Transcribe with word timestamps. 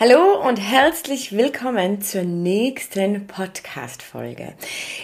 Hallo 0.00 0.44
und 0.44 0.56
herzlich 0.56 1.36
willkommen 1.36 2.02
zur 2.02 2.22
nächsten 2.22 3.28
Podcast-Folge. 3.28 4.54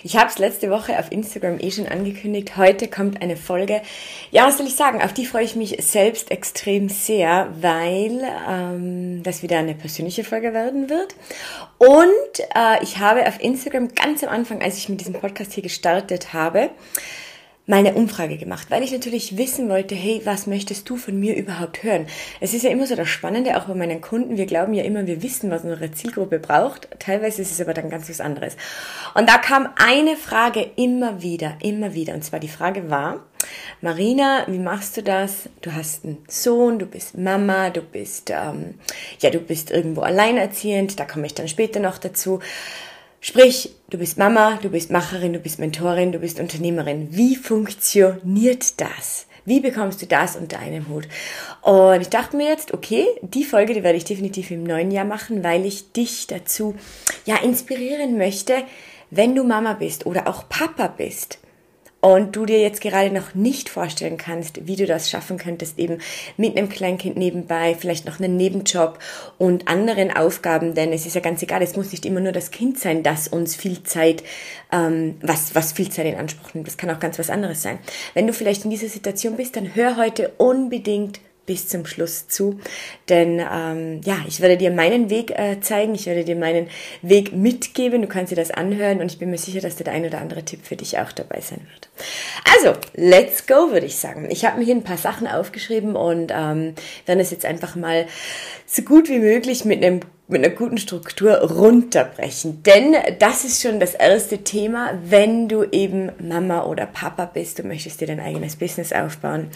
Ich 0.02 0.16
habe 0.16 0.30
es 0.30 0.38
letzte 0.38 0.68
Woche 0.68 0.98
auf 0.98 1.12
Instagram 1.12 1.60
eh 1.60 1.70
schon 1.70 1.86
angekündigt. 1.86 2.56
Heute 2.56 2.88
kommt 2.88 3.22
eine 3.22 3.36
Folge. 3.36 3.82
Ja, 4.32 4.48
was 4.48 4.58
soll 4.58 4.66
ich 4.66 4.74
sagen? 4.74 5.00
Auf 5.00 5.12
die 5.12 5.26
freue 5.26 5.44
ich 5.44 5.54
mich 5.54 5.76
selbst 5.78 6.32
extrem 6.32 6.88
sehr, 6.88 7.54
weil 7.60 8.20
ähm, 8.48 9.22
das 9.22 9.44
wieder 9.44 9.60
eine 9.60 9.76
persönliche 9.76 10.24
Folge 10.24 10.52
werden 10.54 10.90
wird. 10.90 11.14
Und 11.78 12.40
äh, 12.56 12.82
ich 12.82 12.98
habe 12.98 13.28
auf 13.28 13.40
Instagram 13.40 13.94
ganz 13.94 14.24
am 14.24 14.30
Anfang, 14.30 14.60
als 14.60 14.76
ich 14.76 14.88
mit 14.88 14.98
diesem 14.98 15.14
Podcast 15.14 15.52
hier 15.52 15.62
gestartet 15.62 16.32
habe, 16.32 16.70
mal 17.70 17.76
eine 17.76 17.94
Umfrage 17.94 18.36
gemacht, 18.36 18.66
weil 18.68 18.82
ich 18.82 18.90
natürlich 18.90 19.38
wissen 19.38 19.68
wollte, 19.68 19.94
hey, 19.94 20.20
was 20.24 20.48
möchtest 20.48 20.90
du 20.90 20.96
von 20.96 21.18
mir 21.18 21.36
überhaupt 21.36 21.84
hören? 21.84 22.06
Es 22.40 22.52
ist 22.52 22.64
ja 22.64 22.70
immer 22.70 22.84
so 22.84 22.96
das 22.96 23.08
Spannende, 23.08 23.56
auch 23.56 23.66
bei 23.66 23.74
meinen 23.74 24.00
Kunden, 24.00 24.36
wir 24.36 24.46
glauben 24.46 24.74
ja 24.74 24.82
immer, 24.82 25.06
wir 25.06 25.22
wissen, 25.22 25.50
was 25.52 25.62
unsere 25.62 25.92
Zielgruppe 25.92 26.40
braucht. 26.40 26.88
Teilweise 26.98 27.40
ist 27.40 27.52
es 27.52 27.60
aber 27.60 27.72
dann 27.72 27.88
ganz 27.88 28.10
was 28.10 28.20
anderes. 28.20 28.56
Und 29.14 29.28
da 29.28 29.38
kam 29.38 29.68
eine 29.76 30.16
Frage 30.16 30.68
immer 30.74 31.22
wieder, 31.22 31.56
immer 31.62 31.94
wieder. 31.94 32.12
Und 32.14 32.24
zwar 32.24 32.40
die 32.40 32.48
Frage 32.48 32.90
war, 32.90 33.24
Marina, 33.80 34.44
wie 34.48 34.58
machst 34.58 34.96
du 34.96 35.02
das? 35.04 35.48
Du 35.62 35.72
hast 35.72 36.04
einen 36.04 36.18
Sohn, 36.26 36.80
du 36.80 36.86
bist 36.86 37.16
Mama, 37.16 37.70
du 37.70 37.82
bist, 37.82 38.30
ähm, 38.30 38.74
ja, 39.20 39.30
du 39.30 39.38
bist 39.38 39.70
irgendwo 39.70 40.00
alleinerziehend, 40.00 40.98
da 40.98 41.04
komme 41.04 41.26
ich 41.26 41.34
dann 41.34 41.46
später 41.46 41.78
noch 41.78 41.98
dazu. 41.98 42.40
Sprich, 43.22 43.74
du 43.90 43.98
bist 43.98 44.16
Mama, 44.16 44.58
du 44.62 44.70
bist 44.70 44.90
Macherin, 44.90 45.34
du 45.34 45.40
bist 45.40 45.58
Mentorin, 45.58 46.10
du 46.10 46.20
bist 46.20 46.40
Unternehmerin. 46.40 47.08
Wie 47.10 47.36
funktioniert 47.36 48.80
das? 48.80 49.26
Wie 49.44 49.60
bekommst 49.60 50.00
du 50.00 50.06
das 50.06 50.36
unter 50.36 50.58
einem 50.58 50.88
Hut? 50.88 51.06
Und 51.60 52.00
ich 52.00 52.08
dachte 52.08 52.38
mir 52.38 52.48
jetzt, 52.48 52.72
okay, 52.72 53.06
die 53.20 53.44
Folge, 53.44 53.74
die 53.74 53.82
werde 53.82 53.98
ich 53.98 54.04
definitiv 54.04 54.50
im 54.50 54.64
neuen 54.64 54.90
Jahr 54.90 55.04
machen, 55.04 55.44
weil 55.44 55.66
ich 55.66 55.92
dich 55.92 56.28
dazu 56.28 56.76
ja 57.26 57.36
inspirieren 57.36 58.16
möchte, 58.16 58.62
wenn 59.10 59.34
du 59.34 59.44
Mama 59.44 59.74
bist 59.74 60.06
oder 60.06 60.26
auch 60.26 60.48
Papa 60.48 60.88
bist 60.88 61.39
und 62.00 62.34
du 62.36 62.46
dir 62.46 62.60
jetzt 62.60 62.80
gerade 62.80 63.10
noch 63.10 63.34
nicht 63.34 63.68
vorstellen 63.68 64.16
kannst, 64.16 64.66
wie 64.66 64.76
du 64.76 64.86
das 64.86 65.10
schaffen 65.10 65.36
könntest, 65.36 65.78
eben 65.78 65.98
mit 66.36 66.56
einem 66.56 66.68
Kleinkind 66.68 67.16
nebenbei, 67.16 67.76
vielleicht 67.78 68.06
noch 68.06 68.18
einen 68.18 68.36
Nebenjob 68.36 68.98
und 69.38 69.68
anderen 69.68 70.10
Aufgaben, 70.10 70.74
denn 70.74 70.92
es 70.92 71.06
ist 71.06 71.14
ja 71.14 71.20
ganz 71.20 71.42
egal, 71.42 71.62
es 71.62 71.76
muss 71.76 71.92
nicht 71.92 72.06
immer 72.06 72.20
nur 72.20 72.32
das 72.32 72.50
Kind 72.50 72.78
sein, 72.78 73.02
das 73.02 73.28
uns 73.28 73.54
viel 73.54 73.82
Zeit, 73.82 74.22
ähm, 74.72 75.16
was, 75.20 75.54
was 75.54 75.72
viel 75.72 75.90
Zeit 75.90 76.06
in 76.06 76.16
Anspruch 76.16 76.54
nimmt. 76.54 76.66
Das 76.66 76.76
kann 76.76 76.90
auch 76.90 77.00
ganz 77.00 77.18
was 77.18 77.30
anderes 77.30 77.62
sein. 77.62 77.78
Wenn 78.14 78.26
du 78.26 78.32
vielleicht 78.32 78.64
in 78.64 78.70
dieser 78.70 78.88
Situation 78.88 79.36
bist, 79.36 79.56
dann 79.56 79.74
hör 79.74 79.96
heute 79.96 80.32
unbedingt 80.38 81.20
bis 81.46 81.68
zum 81.68 81.86
Schluss 81.86 82.28
zu. 82.28 82.60
Denn 83.08 83.40
ähm, 83.40 84.00
ja, 84.04 84.18
ich 84.28 84.40
werde 84.40 84.56
dir 84.56 84.70
meinen 84.70 85.10
Weg 85.10 85.30
äh, 85.30 85.60
zeigen, 85.60 85.94
ich 85.94 86.06
werde 86.06 86.24
dir 86.24 86.36
meinen 86.36 86.68
Weg 87.02 87.32
mitgeben, 87.32 88.02
du 88.02 88.08
kannst 88.08 88.30
dir 88.30 88.36
das 88.36 88.50
anhören 88.50 89.00
und 89.00 89.10
ich 89.10 89.18
bin 89.18 89.30
mir 89.30 89.38
sicher, 89.38 89.60
dass 89.60 89.76
der 89.76 89.92
ein 89.92 90.04
oder 90.04 90.20
andere 90.20 90.44
Tipp 90.44 90.60
für 90.64 90.76
dich 90.76 90.98
auch 90.98 91.12
dabei 91.12 91.40
sein 91.40 91.60
wird. 91.72 91.88
Also, 92.56 92.78
let's 92.94 93.46
go, 93.46 93.72
würde 93.72 93.86
ich 93.86 93.96
sagen. 93.96 94.28
Ich 94.30 94.44
habe 94.44 94.58
mir 94.58 94.64
hier 94.64 94.74
ein 94.74 94.84
paar 94.84 94.96
Sachen 94.96 95.26
aufgeschrieben 95.26 95.96
und 95.96 96.32
ähm, 96.34 96.74
werden 97.06 97.20
es 97.20 97.30
jetzt 97.30 97.44
einfach 97.44 97.74
mal 97.74 98.06
so 98.66 98.82
gut 98.82 99.08
wie 99.08 99.18
möglich 99.18 99.64
mit 99.64 99.84
einem 99.84 100.00
mit 100.28 100.44
einer 100.44 100.54
guten 100.54 100.78
Struktur 100.78 101.38
runterbrechen. 101.40 102.62
Denn 102.62 102.94
das 103.18 103.44
ist 103.44 103.60
schon 103.60 103.80
das 103.80 103.94
erste 103.94 104.44
Thema, 104.44 104.96
wenn 105.04 105.48
du 105.48 105.64
eben 105.64 106.12
Mama 106.20 106.64
oder 106.66 106.86
Papa 106.86 107.24
bist, 107.24 107.58
du 107.58 107.64
möchtest 107.64 108.00
dir 108.00 108.06
dein 108.06 108.20
eigenes 108.20 108.54
Business 108.54 108.92
aufbauen 108.92 109.50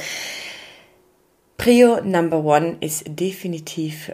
Prio 1.56 2.00
Number 2.03 2.44
One 2.44 2.76
ist 2.81 3.04
definitiv 3.06 4.10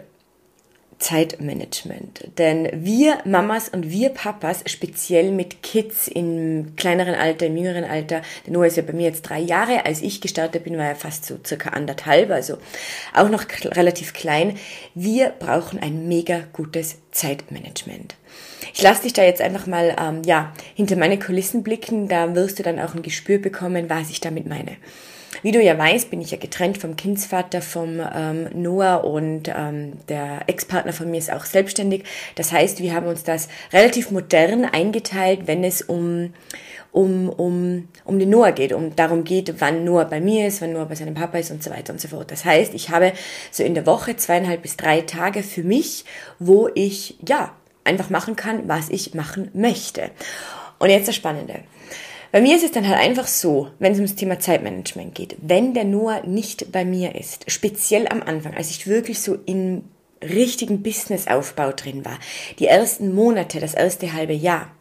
Zeitmanagement. 1.01 2.29
Denn 2.37 2.69
wir 2.73 3.17
Mamas 3.25 3.69
und 3.69 3.89
wir 3.89 4.09
Papas, 4.09 4.63
speziell 4.67 5.31
mit 5.31 5.63
Kids 5.63 6.07
im 6.07 6.75
kleineren 6.75 7.15
Alter, 7.15 7.47
im 7.47 7.57
jüngeren 7.57 7.83
Alter, 7.83 8.21
der 8.45 8.53
Noah 8.53 8.67
ist 8.67 8.77
ja 8.77 8.83
bei 8.83 8.93
mir 8.93 9.07
jetzt 9.07 9.23
drei 9.23 9.39
Jahre, 9.39 9.85
als 9.85 10.01
ich 10.01 10.21
gestartet 10.21 10.63
bin, 10.63 10.77
war 10.77 10.85
er 10.85 10.95
fast 10.95 11.25
so 11.25 11.39
circa 11.45 11.71
anderthalb, 11.71 12.29
also 12.29 12.57
auch 13.13 13.29
noch 13.29 13.45
relativ 13.65 14.13
klein. 14.13 14.57
Wir 14.93 15.29
brauchen 15.29 15.79
ein 15.79 16.07
mega 16.07 16.43
gutes 16.53 16.97
Zeitmanagement. 17.11 18.15
Ich 18.73 18.81
lasse 18.81 19.03
dich 19.03 19.13
da 19.13 19.23
jetzt 19.23 19.41
einfach 19.41 19.65
mal 19.65 19.95
ähm, 19.99 20.21
ja 20.23 20.53
hinter 20.75 20.95
meine 20.95 21.19
Kulissen 21.19 21.63
blicken, 21.63 22.07
da 22.07 22.35
wirst 22.35 22.59
du 22.59 22.63
dann 22.63 22.79
auch 22.79 22.93
ein 22.93 23.01
Gespür 23.01 23.39
bekommen, 23.39 23.89
was 23.89 24.11
ich 24.11 24.21
damit 24.21 24.45
meine. 24.45 24.77
Wie 25.43 25.51
du 25.51 25.61
ja 25.61 25.77
weißt, 25.77 26.09
bin 26.09 26.21
ich 26.21 26.31
ja 26.31 26.37
getrennt 26.37 26.77
vom 26.77 26.95
Kindsvater, 26.95 27.61
vom 27.61 28.01
ähm, 28.13 28.49
Noah 28.53 29.03
und 29.03 29.47
ähm, 29.47 29.93
der 30.09 30.41
Ex-Partner 30.47 30.93
von 30.93 31.09
mir 31.09 31.17
ist 31.17 31.31
auch 31.31 31.45
selbstständig. 31.45 32.03
Das 32.35 32.51
heißt, 32.51 32.79
wir 32.81 32.93
haben 32.93 33.07
uns 33.07 33.23
das 33.23 33.47
relativ 33.71 34.11
modern 34.11 34.65
eingeteilt, 34.65 35.47
wenn 35.47 35.63
es 35.63 35.81
um 35.81 36.33
um, 36.91 37.29
um, 37.29 37.87
um 38.03 38.19
den 38.19 38.29
Noah 38.29 38.51
geht, 38.51 38.73
um 38.73 38.95
darum 38.95 39.23
geht, 39.23 39.61
wann 39.61 39.85
Noah 39.85 40.05
bei 40.05 40.19
mir 40.19 40.47
ist, 40.47 40.61
wann 40.61 40.73
Noah 40.73 40.85
bei 40.87 40.95
seinem 40.95 41.13
Papa 41.13 41.37
ist 41.37 41.49
und 41.51 41.63
so 41.63 41.71
weiter 41.71 41.93
und 41.93 42.01
so 42.01 42.09
fort. 42.09 42.31
Das 42.31 42.43
heißt, 42.43 42.73
ich 42.73 42.89
habe 42.89 43.13
so 43.49 43.63
in 43.63 43.75
der 43.75 43.85
Woche 43.85 44.17
zweieinhalb 44.17 44.61
bis 44.61 44.75
drei 44.75 45.01
Tage 45.01 45.41
für 45.41 45.63
mich, 45.63 46.03
wo 46.39 46.69
ich, 46.75 47.15
ja, 47.25 47.55
einfach 47.83 48.09
machen 48.09 48.35
kann, 48.35 48.67
was 48.67 48.89
ich 48.89 49.13
machen 49.13 49.49
möchte. 49.53 50.11
Und 50.79 50.89
jetzt 50.89 51.07
das 51.07 51.15
Spannende. 51.15 51.61
Bei 52.31 52.39
mir 52.39 52.55
ist 52.55 52.63
es 52.63 52.71
dann 52.71 52.87
halt 52.87 52.99
einfach 52.99 53.27
so, 53.27 53.69
wenn 53.79 53.91
es 53.91 53.97
ums 53.97 54.15
Thema 54.15 54.39
Zeitmanagement 54.39 55.13
geht, 55.13 55.35
wenn 55.41 55.73
der 55.73 55.83
Noah 55.83 56.25
nicht 56.25 56.71
bei 56.71 56.85
mir 56.85 57.15
ist, 57.15 57.51
speziell 57.51 58.07
am 58.07 58.23
Anfang, 58.23 58.53
als 58.53 58.69
ich 58.69 58.87
wirklich 58.87 59.19
so 59.19 59.37
in 59.45 59.83
richtigen 60.23 60.81
Businessaufbau 60.81 61.73
drin 61.73 62.05
war, 62.05 62.17
die 62.59 62.67
ersten 62.67 63.13
Monate, 63.13 63.59
das 63.59 63.73
erste 63.73 64.13
halbe 64.13 64.33
Jahr, 64.33 64.71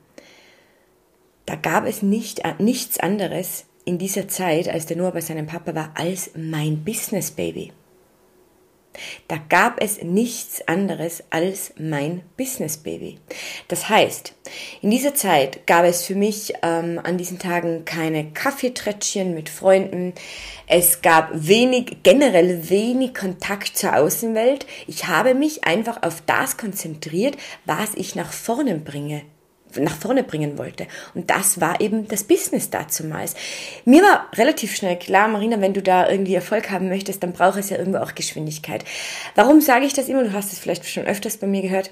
da 1.47 1.56
gab 1.56 1.87
es 1.87 2.03
nicht, 2.03 2.43
nichts 2.61 3.00
anderes 3.00 3.65
in 3.84 3.99
dieser 3.99 4.28
Zeit, 4.28 4.69
als 4.69 4.87
der 4.87 4.97
Noah 4.97 5.11
bei 5.11 5.21
seinem 5.21 5.47
Papa 5.47 5.75
war, 5.75 5.93
als 5.97 6.31
mein 6.37 6.84
Business 6.84 7.32
Baby. 7.32 7.72
Da 9.28 9.37
gab 9.49 9.81
es 9.81 10.03
nichts 10.03 10.67
anderes 10.67 11.23
als 11.31 11.73
mein 11.78 12.23
Business 12.37 12.77
Baby. 12.77 13.19
Das 13.69 13.89
heißt, 13.89 14.34
in 14.83 14.91
dieser 14.91 15.15
Zeit 15.15 15.67
gab 15.67 15.84
es 15.84 16.05
für 16.05 16.15
mich 16.15 16.53
ähm, 16.62 17.00
an 17.03 17.17
diesen 17.17 17.39
Tagen 17.39 17.84
keine 17.84 18.33
Kaffeeträtschchen 18.33 19.34
mit 19.34 19.49
Freunden. 19.49 20.12
Es 20.67 21.03
gab 21.03 21.31
wenig, 21.33 21.99
generell 22.03 22.69
wenig 22.69 23.15
Kontakt 23.15 23.77
zur 23.77 23.97
Außenwelt. 23.97 24.67
Ich 24.87 25.06
habe 25.06 25.34
mich 25.34 25.65
einfach 25.65 26.03
auf 26.03 26.23
das 26.27 26.56
konzentriert, 26.56 27.37
was 27.65 27.95
ich 27.95 28.15
nach 28.15 28.33
vorne 28.33 28.77
bringe 28.77 29.23
nach 29.76 29.97
vorne 29.97 30.22
bringen 30.22 30.58
wollte. 30.58 30.86
Und 31.14 31.31
das 31.31 31.60
war 31.60 31.81
eben 31.81 32.08
das 32.08 32.25
Business 32.25 32.70
dazumals. 32.70 33.34
Mir 33.84 34.03
war 34.03 34.28
relativ 34.34 34.75
schnell 34.75 34.98
klar, 34.98 35.28
Marina, 35.28 35.60
wenn 35.60 35.75
du 35.75 35.82
da 35.82 36.08
irgendwie 36.08 36.34
Erfolg 36.34 36.70
haben 36.70 36.88
möchtest, 36.88 37.22
dann 37.22 37.32
braucht 37.32 37.58
es 37.58 37.70
ja 37.70 37.78
irgendwo 37.78 37.98
auch 37.98 38.14
Geschwindigkeit. 38.14 38.84
Warum 39.34 39.60
sage 39.60 39.86
ich 39.86 39.92
das 39.92 40.08
immer? 40.08 40.25
Du 40.25 40.32
hast 40.32 40.53
es 40.53 40.58
vielleicht 40.58 40.86
schon 40.86 41.06
öfters 41.06 41.36
bei 41.36 41.47
mir 41.47 41.62
gehört. 41.62 41.90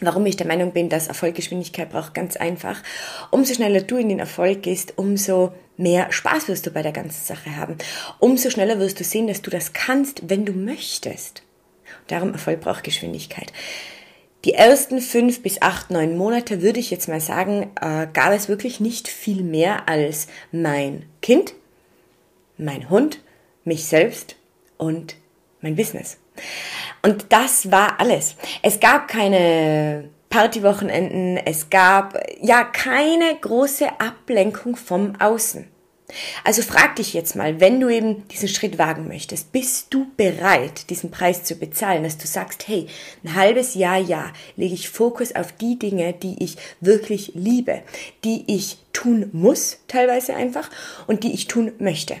Warum 0.00 0.26
ich 0.26 0.36
der 0.36 0.46
Meinung 0.46 0.72
bin, 0.72 0.88
dass 0.88 1.06
Erfolg 1.06 1.36
Geschwindigkeit 1.36 1.90
braucht, 1.90 2.14
ganz 2.14 2.36
einfach. 2.36 2.82
Umso 3.30 3.54
schneller 3.54 3.80
du 3.80 3.96
in 3.96 4.08
den 4.08 4.18
Erfolg 4.18 4.62
gehst, 4.62 4.94
umso 4.96 5.52
mehr 5.76 6.10
Spaß 6.10 6.48
wirst 6.48 6.66
du 6.66 6.70
bei 6.70 6.82
der 6.82 6.92
ganzen 6.92 7.24
Sache 7.24 7.56
haben. 7.56 7.76
Umso 8.18 8.50
schneller 8.50 8.78
wirst 8.80 8.98
du 8.98 9.04
sehen, 9.04 9.28
dass 9.28 9.42
du 9.42 9.50
das 9.50 9.72
kannst, 9.72 10.28
wenn 10.28 10.44
du 10.44 10.52
möchtest. 10.52 11.42
Darum 12.08 12.32
Erfolg 12.32 12.60
braucht 12.60 12.84
Geschwindigkeit. 12.84 13.52
Die 14.44 14.52
ersten 14.52 15.00
fünf 15.00 15.42
bis 15.42 15.62
acht, 15.62 15.90
neun 15.90 16.18
Monate, 16.18 16.60
würde 16.60 16.78
ich 16.78 16.90
jetzt 16.90 17.08
mal 17.08 17.20
sagen, 17.20 17.70
äh, 17.80 18.06
gab 18.12 18.32
es 18.32 18.48
wirklich 18.48 18.78
nicht 18.78 19.08
viel 19.08 19.42
mehr 19.42 19.88
als 19.88 20.28
mein 20.52 21.06
Kind, 21.22 21.54
mein 22.58 22.90
Hund, 22.90 23.20
mich 23.64 23.86
selbst 23.86 24.36
und 24.76 25.16
mein 25.62 25.76
Business. 25.76 26.18
Und 27.02 27.26
das 27.30 27.70
war 27.70 28.00
alles. 28.00 28.36
Es 28.60 28.80
gab 28.80 29.08
keine 29.08 30.10
Partywochenenden, 30.28 31.38
es 31.38 31.70
gab 31.70 32.18
ja 32.42 32.64
keine 32.64 33.36
große 33.40 33.98
Ablenkung 33.98 34.76
vom 34.76 35.14
Außen. 35.20 35.73
Also 36.44 36.62
frag 36.62 36.96
dich 36.96 37.14
jetzt 37.14 37.36
mal, 37.36 37.60
wenn 37.60 37.80
du 37.80 37.88
eben 37.88 38.26
diesen 38.28 38.48
Schritt 38.48 38.78
wagen 38.78 39.08
möchtest, 39.08 39.52
bist 39.52 39.88
du 39.90 40.06
bereit, 40.16 40.90
diesen 40.90 41.10
Preis 41.10 41.44
zu 41.44 41.56
bezahlen, 41.56 42.02
dass 42.02 42.18
du 42.18 42.26
sagst, 42.26 42.68
hey, 42.68 42.86
ein 43.24 43.34
halbes 43.34 43.74
Jahr, 43.74 43.98
ja, 43.98 44.32
lege 44.56 44.74
ich 44.74 44.88
Fokus 44.88 45.34
auf 45.34 45.52
die 45.52 45.78
Dinge, 45.78 46.12
die 46.12 46.42
ich 46.42 46.56
wirklich 46.80 47.32
liebe, 47.34 47.82
die 48.24 48.44
ich 48.46 48.78
tun 48.92 49.30
muss, 49.32 49.78
teilweise 49.88 50.34
einfach, 50.34 50.70
und 51.06 51.24
die 51.24 51.34
ich 51.34 51.46
tun 51.46 51.72
möchte. 51.78 52.16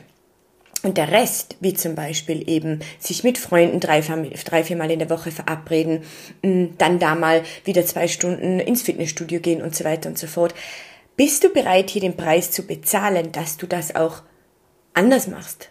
Und 0.84 0.98
der 0.98 1.10
Rest, 1.10 1.56
wie 1.60 1.72
zum 1.72 1.94
Beispiel 1.94 2.46
eben 2.46 2.80
sich 2.98 3.24
mit 3.24 3.38
Freunden 3.38 3.80
drei, 3.80 4.02
drei 4.02 4.64
viermal 4.64 4.90
in 4.90 4.98
der 4.98 5.08
Woche 5.08 5.30
verabreden, 5.30 6.02
dann 6.42 6.98
da 6.98 7.14
mal 7.14 7.42
wieder 7.64 7.86
zwei 7.86 8.06
Stunden 8.06 8.60
ins 8.60 8.82
Fitnessstudio 8.82 9.40
gehen 9.40 9.62
und 9.62 9.74
so 9.74 9.84
weiter 9.84 10.10
und 10.10 10.18
so 10.18 10.26
fort. 10.26 10.54
Bist 11.16 11.44
du 11.44 11.48
bereit, 11.48 11.90
hier 11.90 12.00
den 12.00 12.16
Preis 12.16 12.50
zu 12.50 12.66
bezahlen, 12.66 13.30
dass 13.30 13.56
du 13.56 13.66
das 13.66 13.94
auch 13.94 14.22
anders 14.94 15.28
machst? 15.28 15.70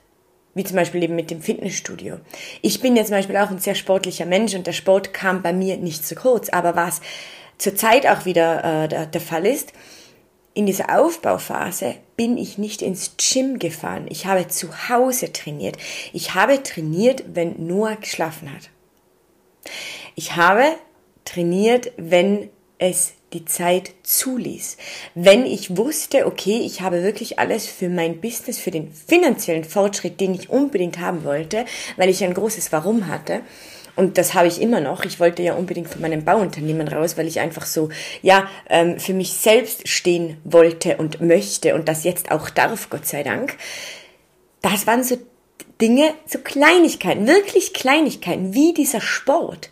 Wie 0.54 0.64
zum 0.64 0.78
Beispiel 0.78 1.04
eben 1.04 1.16
mit 1.16 1.32
dem 1.32 1.42
Fitnessstudio. 1.42 2.20
Ich 2.62 2.80
bin 2.80 2.96
ja 2.96 3.04
zum 3.04 3.16
Beispiel 3.16 3.38
auch 3.38 3.50
ein 3.50 3.60
sehr 3.60 3.76
sportlicher 3.76 4.26
Mensch 4.26 4.54
und 4.54 4.68
der 4.68 4.74
Sport 4.74 5.14
kam 5.14 5.42
bei 5.42 5.52
mir 5.52 5.78
nicht 5.78 6.06
zu 6.06 6.16
kurz. 6.16 6.50
Aber 6.50 6.76
was 6.76 7.02
zurzeit 7.58 8.08
auch 8.08 8.26
wieder 8.26 8.84
äh, 8.84 8.88
der, 8.88 9.06
der 9.08 9.22
Fall 9.22 9.46
ist, 9.46 9.74
in 10.54 10.66
dieser 10.66 10.98
Aufbauphase 11.00 11.96
bin 12.16 12.38
ich 12.38 12.58
nicht 12.58 12.82
ins 12.82 13.16
Gym 13.18 13.58
gefahren. 13.60 14.06
Ich 14.10 14.28
habe 14.28 14.48
zu 14.48 14.90
Hause 14.90 15.34
trainiert. 15.34 15.78
Ich 16.14 16.36
habe 16.36 16.62
trainiert, 16.62 17.24
wenn 17.34 17.66
Noah 17.66 17.96
geschlafen 17.96 18.54
hat. 18.54 18.70
Ich 20.16 20.36
habe 20.36 20.64
trainiert, 21.26 21.92
wenn 21.98 22.50
es 22.78 23.14
die 23.34 23.46
Zeit 23.46 23.94
zuließ. 24.04 24.78
Wenn 25.16 25.46
ich 25.46 25.76
wusste, 25.76 26.28
okay, 26.28 26.62
ich 26.64 26.82
habe 26.82 27.04
wirklich 27.04 27.40
alles 27.40 27.66
für 27.66 27.90
mein 27.90 28.22
Business, 28.22 28.60
für 28.60 28.72
den 28.72 28.92
finanziellen 28.92 29.64
Fortschritt, 29.64 30.20
den 30.20 30.36
ich 30.36 30.50
unbedingt 30.50 31.00
haben 31.00 31.24
wollte, 31.24 31.66
weil 31.98 32.10
ich 32.10 32.24
ein 32.24 32.34
großes 32.34 32.72
Warum 32.72 33.08
hatte, 33.08 33.42
und 33.96 34.18
das 34.18 34.34
habe 34.34 34.48
ich 34.48 34.60
immer 34.60 34.82
noch. 34.82 35.06
Ich 35.06 35.20
wollte 35.20 35.44
ja 35.44 35.54
unbedingt 35.54 35.90
von 35.90 36.02
meinem 36.02 36.26
Bauunternehmen 36.26 36.88
raus, 36.88 37.18
weil 37.18 37.28
ich 37.28 37.40
einfach 37.40 37.66
so, 37.66 37.90
ja, 38.22 38.50
ähm, 38.70 39.00
für 39.00 39.14
mich 39.14 39.34
selbst 39.34 39.88
stehen 39.88 40.38
wollte 40.44 40.98
und 40.98 41.22
möchte 41.22 41.76
und 41.76 41.88
das 41.88 42.04
jetzt 42.04 42.32
auch 42.32 42.50
darf, 42.50 42.90
Gott 42.90 43.06
sei 43.06 43.22
Dank. 43.22 43.56
Das 44.62 44.88
waren 44.88 45.04
so 45.04 45.18
Dinge, 45.80 46.14
so 46.26 46.40
Kleinigkeiten, 46.40 47.28
wirklich 47.28 47.74
Kleinigkeiten, 47.74 48.54
wie 48.54 48.74
dieser 48.74 49.02
Sport. 49.02 49.70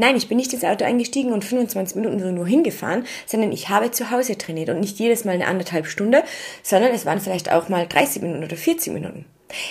Nein, 0.00 0.16
ich 0.16 0.28
bin 0.28 0.38
nicht 0.38 0.50
ins 0.54 0.64
Auto 0.64 0.86
eingestiegen 0.86 1.30
und 1.30 1.44
25 1.44 1.94
Minuten 1.96 2.34
nur 2.34 2.46
hingefahren, 2.46 3.04
sondern 3.26 3.52
ich 3.52 3.68
habe 3.68 3.90
zu 3.90 4.10
Hause 4.10 4.38
trainiert 4.38 4.70
und 4.70 4.80
nicht 4.80 4.98
jedes 4.98 5.26
Mal 5.26 5.32
eine 5.32 5.46
anderthalb 5.46 5.86
Stunde, 5.86 6.24
sondern 6.62 6.92
es 6.94 7.04
waren 7.04 7.20
vielleicht 7.20 7.52
auch 7.52 7.68
mal 7.68 7.86
30 7.86 8.22
Minuten 8.22 8.42
oder 8.42 8.56
40 8.56 8.94
Minuten. 8.94 9.26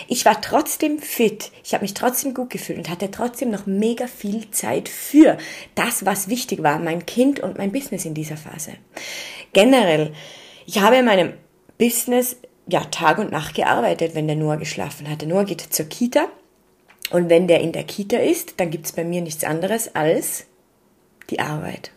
Ich 0.08 0.26
war 0.26 0.40
trotzdem 0.40 1.00
fit, 1.00 1.52
ich 1.64 1.74
habe 1.74 1.82
mich 1.82 1.96
trotzdem 1.96 2.36
gut 2.36 2.52
gefühlt 2.52 2.78
und 2.78 2.90
hatte 2.90 3.10
trotzdem 3.10 3.50
noch 3.50 3.66
mega 3.66 4.06
viel 4.06 4.52
Zeit 4.52 4.88
für 4.88 5.40
das, 5.74 6.06
was 6.06 6.28
wichtig 6.28 6.62
war, 6.62 6.78
mein 6.78 7.08
Kind 7.08 7.40
und 7.40 7.58
mein 7.58 7.72
Business 7.72 8.06
in 8.06 8.14
dieser 8.14 8.38
Phase. 8.38 8.74
Generell, 9.54 10.14
ich 10.68 10.80
habe 10.80 10.98
in 10.98 11.06
meinem 11.06 11.34
Business 11.80 12.36
ja 12.68 12.82
Tag 12.82 13.18
und 13.18 13.32
Nacht 13.32 13.56
gearbeitet, 13.56 14.14
wenn 14.14 14.28
der 14.28 14.36
Noah 14.36 14.58
geschlafen 14.58 15.10
hatte. 15.10 15.26
Noah 15.26 15.46
geht 15.46 15.62
zur 15.62 15.88
Kita 15.88 16.28
und 17.12 17.30
wenn 17.30 17.48
der 17.48 17.62
in 17.62 17.72
der 17.72 17.84
Kita 17.84 18.18
ist, 18.18 18.60
dann 18.60 18.70
gibt's 18.70 18.92
bei 18.92 19.04
mir 19.04 19.22
nichts 19.22 19.44
anderes 19.44 19.96
als 19.96 20.46
die 21.30 21.40
Arbeit. 21.40 21.92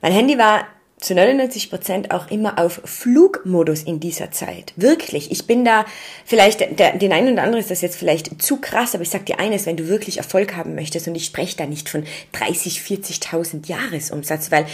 Mein 0.00 0.12
Handy 0.12 0.38
war 0.38 0.66
zu 1.00 1.14
99 1.14 1.70
Prozent 1.70 2.10
auch 2.10 2.30
immer 2.30 2.58
auf 2.58 2.82
Flugmodus 2.84 3.82
in 3.82 4.00
dieser 4.00 4.30
Zeit. 4.30 4.74
Wirklich. 4.76 5.30
Ich 5.30 5.46
bin 5.46 5.64
da 5.64 5.86
vielleicht, 6.26 6.78
der, 6.78 6.96
den 6.96 7.12
einen 7.12 7.32
oder 7.32 7.42
anderen 7.42 7.62
ist 7.62 7.70
das 7.70 7.80
jetzt 7.80 7.96
vielleicht 7.96 8.42
zu 8.42 8.58
krass, 8.58 8.94
aber 8.94 9.02
ich 9.02 9.08
sag 9.08 9.24
dir 9.24 9.40
eines, 9.40 9.64
wenn 9.64 9.78
du 9.78 9.88
wirklich 9.88 10.18
Erfolg 10.18 10.56
haben 10.56 10.74
möchtest 10.74 11.08
und 11.08 11.14
ich 11.14 11.24
spreche 11.24 11.56
da 11.56 11.64
nicht 11.64 11.88
von 11.88 12.04
30, 12.32 12.80
40.000 12.80 13.66
Jahresumsatz, 13.66 14.50
weil 14.50 14.66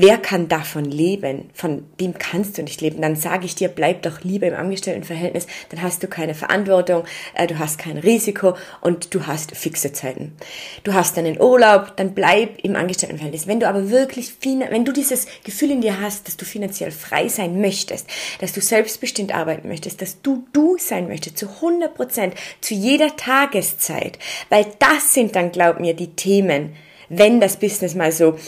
wer 0.00 0.16
kann 0.16 0.48
davon 0.48 0.84
leben? 0.84 1.50
Von 1.54 1.84
dem 2.00 2.14
kannst 2.14 2.56
du 2.56 2.62
nicht 2.62 2.80
leben. 2.80 3.02
Dann 3.02 3.16
sage 3.16 3.46
ich 3.46 3.54
dir, 3.56 3.68
bleib 3.68 4.02
doch 4.02 4.20
lieber 4.22 4.46
im 4.46 4.54
Angestelltenverhältnis, 4.54 5.46
dann 5.70 5.82
hast 5.82 6.02
du 6.02 6.06
keine 6.06 6.34
Verantwortung, 6.34 7.04
äh, 7.34 7.46
du 7.46 7.58
hast 7.58 7.78
kein 7.78 7.98
Risiko 7.98 8.56
und 8.80 9.12
du 9.14 9.26
hast 9.26 9.56
fixe 9.56 9.92
Zeiten. 9.92 10.36
Du 10.84 10.94
hast 10.94 11.18
einen 11.18 11.40
Urlaub, 11.40 11.96
dann 11.96 12.14
bleib 12.14 12.58
im 12.62 12.76
Angestelltenverhältnis. 12.76 13.46
Wenn 13.46 13.60
du 13.60 13.68
aber 13.68 13.90
wirklich, 13.90 14.34
wenn 14.42 14.84
du 14.84 14.92
dieses 14.92 15.26
Gefühl 15.42 15.72
in 15.72 15.80
dir 15.80 16.00
hast, 16.00 16.28
dass 16.28 16.36
du 16.36 16.44
finanziell 16.44 16.92
frei 16.92 17.28
sein 17.28 17.60
möchtest, 17.60 18.06
dass 18.40 18.52
du 18.52 18.60
selbstbestimmt 18.60 19.34
arbeiten 19.34 19.68
möchtest, 19.68 20.00
dass 20.00 20.22
du 20.22 20.46
du 20.52 20.76
sein 20.78 21.08
möchtest, 21.08 21.38
zu 21.38 21.48
100 21.48 21.94
Prozent, 21.94 22.34
zu 22.60 22.74
jeder 22.74 23.16
Tageszeit, 23.16 24.18
weil 24.48 24.66
das 24.78 25.12
sind 25.12 25.34
dann, 25.34 25.50
glaub 25.50 25.80
mir, 25.80 25.94
die 25.94 26.14
Themen, 26.14 26.74
wenn 27.08 27.40
das 27.40 27.58
Business 27.58 27.94
mal 27.94 28.12
so 28.12 28.38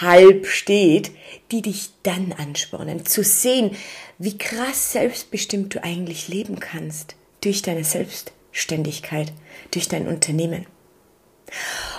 halb 0.00 0.46
steht, 0.46 1.12
die 1.50 1.62
dich 1.62 1.90
dann 2.02 2.32
anspornen, 2.36 3.06
zu 3.06 3.22
sehen, 3.22 3.76
wie 4.18 4.36
krass 4.38 4.92
selbstbestimmt 4.92 5.74
du 5.74 5.84
eigentlich 5.84 6.28
leben 6.28 6.60
kannst 6.60 7.16
durch 7.42 7.62
deine 7.62 7.84
Selbstständigkeit, 7.84 9.32
durch 9.70 9.88
dein 9.88 10.06
Unternehmen. 10.06 10.66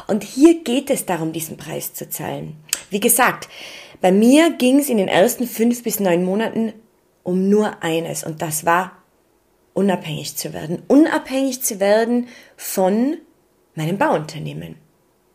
Und 0.08 0.24
hier 0.24 0.64
geht 0.64 0.90
es 0.90 1.06
darum, 1.06 1.34
diesen 1.34 1.58
Preis 1.58 1.94
zu 1.94 2.10
zahlen. 2.10 2.56
Wie 2.90 3.00
gesagt, 3.00 3.50
bei 4.02 4.12
mir 4.12 4.52
ging 4.52 4.80
es 4.80 4.90
in 4.90 4.98
den 4.98 5.08
ersten 5.08 5.48
fünf 5.48 5.84
bis 5.84 6.00
neun 6.00 6.24
Monaten 6.24 6.74
um 7.24 7.50
nur 7.50 7.84
eines 7.84 8.24
und 8.24 8.42
das 8.42 8.66
war 8.66 8.98
unabhängig 9.74 10.36
zu 10.36 10.54
werden. 10.54 10.82
Unabhängig 10.88 11.62
zu 11.62 11.80
werden 11.80 12.28
von 12.58 13.18
meinem 13.76 13.98
Bauunternehmen, 13.98 14.76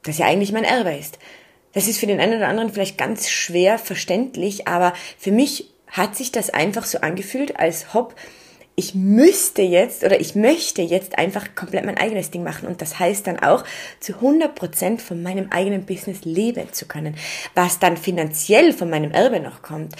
das 0.08 0.18
ja 0.18 0.26
eigentlich 0.26 0.52
mein 0.52 0.64
Erbe 0.64 0.94
ist. 0.94 1.18
Das 1.72 1.88
ist 1.88 1.98
für 1.98 2.06
den 2.06 2.20
einen 2.20 2.38
oder 2.38 2.48
anderen 2.48 2.72
vielleicht 2.72 2.96
ganz 2.96 3.28
schwer 3.28 3.78
verständlich, 3.78 4.66
aber 4.66 4.94
für 5.18 5.30
mich 5.30 5.70
hat 5.88 6.16
sich 6.16 6.32
das 6.32 6.50
einfach 6.50 6.84
so 6.84 7.00
angefühlt, 7.00 7.58
als 7.58 7.86
ob 7.94 8.14
ich 8.78 8.94
müsste 8.94 9.62
jetzt 9.62 10.04
oder 10.04 10.20
ich 10.20 10.34
möchte 10.34 10.82
jetzt 10.82 11.18
einfach 11.18 11.54
komplett 11.54 11.86
mein 11.86 11.96
eigenes 11.96 12.30
Ding 12.30 12.42
machen 12.42 12.68
und 12.68 12.82
das 12.82 12.98
heißt 12.98 13.26
dann 13.26 13.38
auch 13.38 13.64
zu 14.00 14.16
100 14.16 14.54
Prozent 14.54 15.00
von 15.00 15.22
meinem 15.22 15.50
eigenen 15.50 15.86
Business 15.86 16.24
leben 16.24 16.70
zu 16.72 16.86
können. 16.86 17.16
Was 17.54 17.78
dann 17.78 17.96
finanziell 17.96 18.74
von 18.74 18.90
meinem 18.90 19.12
Erbe 19.12 19.40
noch 19.40 19.62
kommt, 19.62 19.94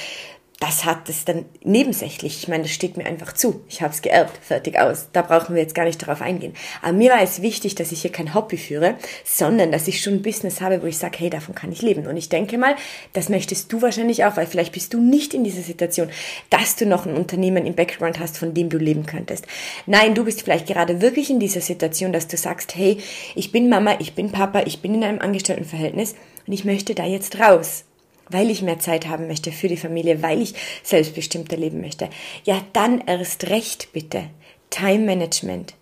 das 0.58 0.86
hat 0.86 1.10
es 1.10 1.26
dann 1.26 1.44
nebensächlich. 1.62 2.38
Ich 2.38 2.48
meine, 2.48 2.62
das 2.62 2.72
steht 2.72 2.96
mir 2.96 3.04
einfach 3.04 3.34
zu. 3.34 3.60
Ich 3.68 3.82
habe 3.82 3.92
es 3.92 4.00
geerbt, 4.00 4.38
fertig 4.42 4.78
aus. 4.78 5.08
Da 5.12 5.20
brauchen 5.20 5.54
wir 5.54 5.60
jetzt 5.60 5.74
gar 5.74 5.84
nicht 5.84 6.00
darauf 6.00 6.22
eingehen. 6.22 6.54
Aber 6.80 6.94
mir 6.94 7.12
war 7.12 7.20
es 7.20 7.42
wichtig, 7.42 7.74
dass 7.74 7.92
ich 7.92 8.00
hier 8.00 8.12
kein 8.12 8.32
Hobby 8.32 8.56
führe, 8.56 8.94
sondern 9.22 9.70
dass 9.70 9.86
ich 9.86 10.00
schon 10.00 10.14
ein 10.14 10.22
Business 10.22 10.62
habe, 10.62 10.82
wo 10.82 10.86
ich 10.86 10.96
sage, 10.96 11.18
hey, 11.18 11.28
davon 11.28 11.54
kann 11.54 11.72
ich 11.72 11.82
leben. 11.82 12.06
Und 12.06 12.16
ich 12.16 12.30
denke 12.30 12.56
mal, 12.56 12.75
das 13.12 13.28
möchtest 13.28 13.70
du 13.70 13.82
wahrscheinlich 13.82 14.25
auch, 14.25 14.38
weil 14.38 14.46
vielleicht 14.46 14.72
bist 14.72 14.94
du 14.94 15.00
nicht 15.00 15.34
in 15.34 15.44
dieser 15.44 15.60
Situation, 15.60 16.08
dass 16.48 16.76
du 16.76 16.86
noch 16.86 17.04
ein 17.04 17.14
Unternehmen 17.14 17.66
im 17.66 17.75
Background 17.75 18.18
hast, 18.18 18.38
von 18.38 18.54
dem 18.54 18.70
du 18.70 18.78
leben 18.78 19.04
könntest. 19.04 19.46
Nein, 19.84 20.14
du 20.14 20.25
bist 20.25 20.40
vielleicht 20.40 20.66
gerade 20.66 21.02
wirklich 21.02 21.28
in 21.28 21.38
dieser 21.38 21.60
Situation, 21.60 22.14
dass 22.14 22.28
du 22.28 22.38
sagst, 22.38 22.75
hey, 22.76 22.96
ich 23.34 23.52
bin 23.52 23.68
Mama, 23.68 23.96
ich 23.98 24.14
bin 24.14 24.32
Papa, 24.32 24.62
ich 24.64 24.80
bin 24.80 24.94
in 24.94 25.04
einem 25.04 25.20
Angestelltenverhältnis 25.20 26.14
und 26.46 26.52
ich 26.54 26.64
möchte 26.64 26.94
da 26.94 27.04
jetzt 27.04 27.38
raus 27.38 27.86
weil 28.30 28.50
ich 28.50 28.62
mehr 28.62 28.78
Zeit 28.78 29.09
haben 29.09 29.26
möchte 29.26 29.52
für 29.52 29.68
die 29.68 29.76
Familie, 29.76 30.23
weil 30.23 30.42
ich 30.42 30.54
selbstbestimmter 30.83 31.56
leben 31.56 31.80
möchte, 31.80 32.09
ja, 32.45 32.61
dann 32.73 33.00
erst 33.00 33.49
recht 33.49 33.92
bitte. 33.92 34.25
Time 34.71 35.04
Management. 35.04 35.75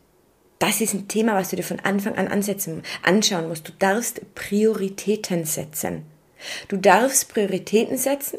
Das 0.58 0.80
ist 0.80 0.94
ein 0.94 1.08
Thema, 1.08 1.34
was 1.34 1.50
du 1.50 1.56
dir 1.56 1.62
von 1.62 1.80
Anfang 1.80 2.14
an 2.16 2.28
ansetzen, 2.28 2.82
anschauen 3.02 3.48
musst. 3.48 3.68
Du 3.68 3.72
darfst 3.78 4.34
Prioritäten 4.34 5.44
setzen. 5.44 6.04
Du 6.68 6.76
darfst 6.76 7.28
Prioritäten 7.32 7.96
setzen 7.96 8.38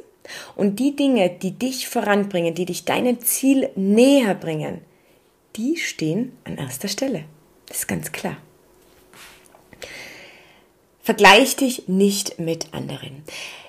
und 0.56 0.80
die 0.80 0.96
Dinge, 0.96 1.30
die 1.30 1.52
dich 1.52 1.88
voranbringen, 1.88 2.56
die 2.56 2.66
dich 2.66 2.86
deinem 2.86 3.20
Ziel 3.20 3.70
näher 3.76 4.36
bringen, 4.36 4.82
die 5.56 5.78
stehen 5.78 6.38
an 6.44 6.58
erster 6.58 6.88
Stelle. 6.88 7.26
Das 7.68 7.80
ist 7.80 7.88
ganz 7.88 8.12
klar. 8.12 8.38
Vergleich 11.06 11.56
dich 11.56 11.88
nicht 11.88 12.40
mit 12.40 12.74
anderen. 12.74 13.24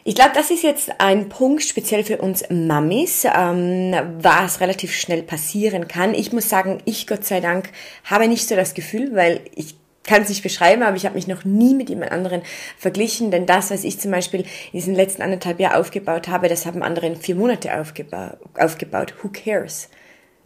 Ich 0.04 0.14
glaube, 0.14 0.30
das 0.32 0.50
ist 0.50 0.62
jetzt 0.62 0.90
ein 1.00 1.28
Punkt 1.28 1.62
speziell 1.62 2.02
für 2.02 2.16
uns 2.16 2.48
Mamis, 2.48 3.26
ähm, 3.26 3.94
was 4.22 4.62
relativ 4.62 4.94
schnell 4.94 5.22
passieren 5.22 5.86
kann. 5.86 6.14
Ich 6.14 6.32
muss 6.32 6.48
sagen, 6.48 6.78
ich 6.86 7.06
Gott 7.06 7.26
sei 7.26 7.40
Dank 7.40 7.68
habe 8.04 8.26
nicht 8.26 8.48
so 8.48 8.56
das 8.56 8.72
Gefühl, 8.72 9.14
weil 9.14 9.42
ich 9.54 9.74
kann 10.04 10.22
es 10.22 10.30
nicht 10.30 10.42
beschreiben, 10.42 10.82
aber 10.82 10.96
ich 10.96 11.04
habe 11.04 11.14
mich 11.14 11.26
noch 11.26 11.44
nie 11.44 11.74
mit 11.74 11.90
jemand 11.90 12.10
anderen 12.10 12.40
verglichen, 12.78 13.30
denn 13.30 13.44
das, 13.44 13.70
was 13.70 13.84
ich 13.84 14.00
zum 14.00 14.12
Beispiel 14.12 14.40
in 14.40 14.46
diesen 14.72 14.94
letzten 14.94 15.20
anderthalb 15.20 15.60
Jahren 15.60 15.76
aufgebaut 15.78 16.28
habe, 16.28 16.48
das 16.48 16.64
haben 16.64 16.82
andere 16.82 17.06
in 17.06 17.16
vier 17.16 17.34
Monate 17.34 17.78
aufgeba 17.78 18.38
aufgebaut. 18.58 19.12
Who 19.22 19.28
cares? 19.28 19.90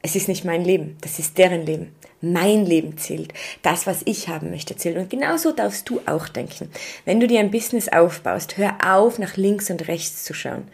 Es 0.03 0.17
ist 0.17 0.29
nicht 0.29 0.45
mein 0.45 0.65
Leben, 0.65 0.97
das 1.03 1.19
ist 1.19 1.37
deren 1.37 1.67
Leben. 1.67 1.95
Mein 2.23 2.67
Leben 2.67 2.99
zählt. 2.99 3.33
Das, 3.63 3.87
was 3.87 4.03
ich 4.05 4.29
haben 4.29 4.51
möchte, 4.51 4.77
zählt. 4.77 4.97
Und 4.97 5.11
genauso 5.11 5.53
darfst 5.53 5.89
du 5.89 6.01
auch 6.07 6.29
denken. 6.29 6.71
Wenn 7.05 7.21
du 7.21 7.27
dir 7.27 7.41
ein 7.41 7.51
Business 7.51 7.89
aufbaust, 7.89 8.59
hör 8.59 8.77
auf, 8.87 9.19
nach 9.19 9.37
links 9.37 9.71
und 9.71 9.89
rechts 9.89 10.25
zu 10.25 10.35
schauen. 10.35 10.69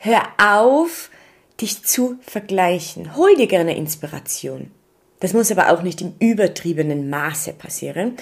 Hör 0.00 0.22
auf, 0.38 1.10
dich 1.60 1.84
zu 1.84 2.18
vergleichen. 2.22 3.16
Hol 3.16 3.36
dir 3.36 3.46
gerne 3.46 3.76
Inspiration. 3.76 4.70
Das 5.20 5.32
muss 5.32 5.50
aber 5.50 5.70
auch 5.70 5.82
nicht 5.82 6.00
im 6.00 6.14
übertriebenen 6.18 7.10
Maße 7.10 7.52
passieren. 7.52 8.16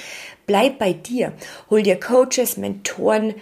Bleib 0.47 0.79
bei 0.79 0.93
dir. 0.93 1.33
Hol 1.71 1.83
dir 1.83 1.99
Coaches, 1.99 2.57
Mentoren 2.57 3.35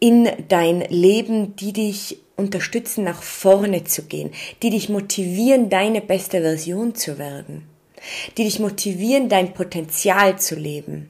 in 0.00 0.28
dein 0.48 0.80
Leben, 0.82 1.56
die 1.56 1.72
dich 1.72 2.18
unterstützen, 2.36 3.04
nach 3.04 3.22
vorne 3.22 3.84
zu 3.84 4.04
gehen, 4.04 4.30
die 4.62 4.70
dich 4.70 4.88
motivieren, 4.88 5.70
deine 5.70 6.00
beste 6.00 6.42
Version 6.42 6.94
zu 6.94 7.18
werden, 7.18 7.66
die 8.36 8.44
dich 8.44 8.58
motivieren, 8.58 9.28
dein 9.28 9.54
Potenzial 9.54 10.38
zu 10.38 10.54
leben. 10.54 11.08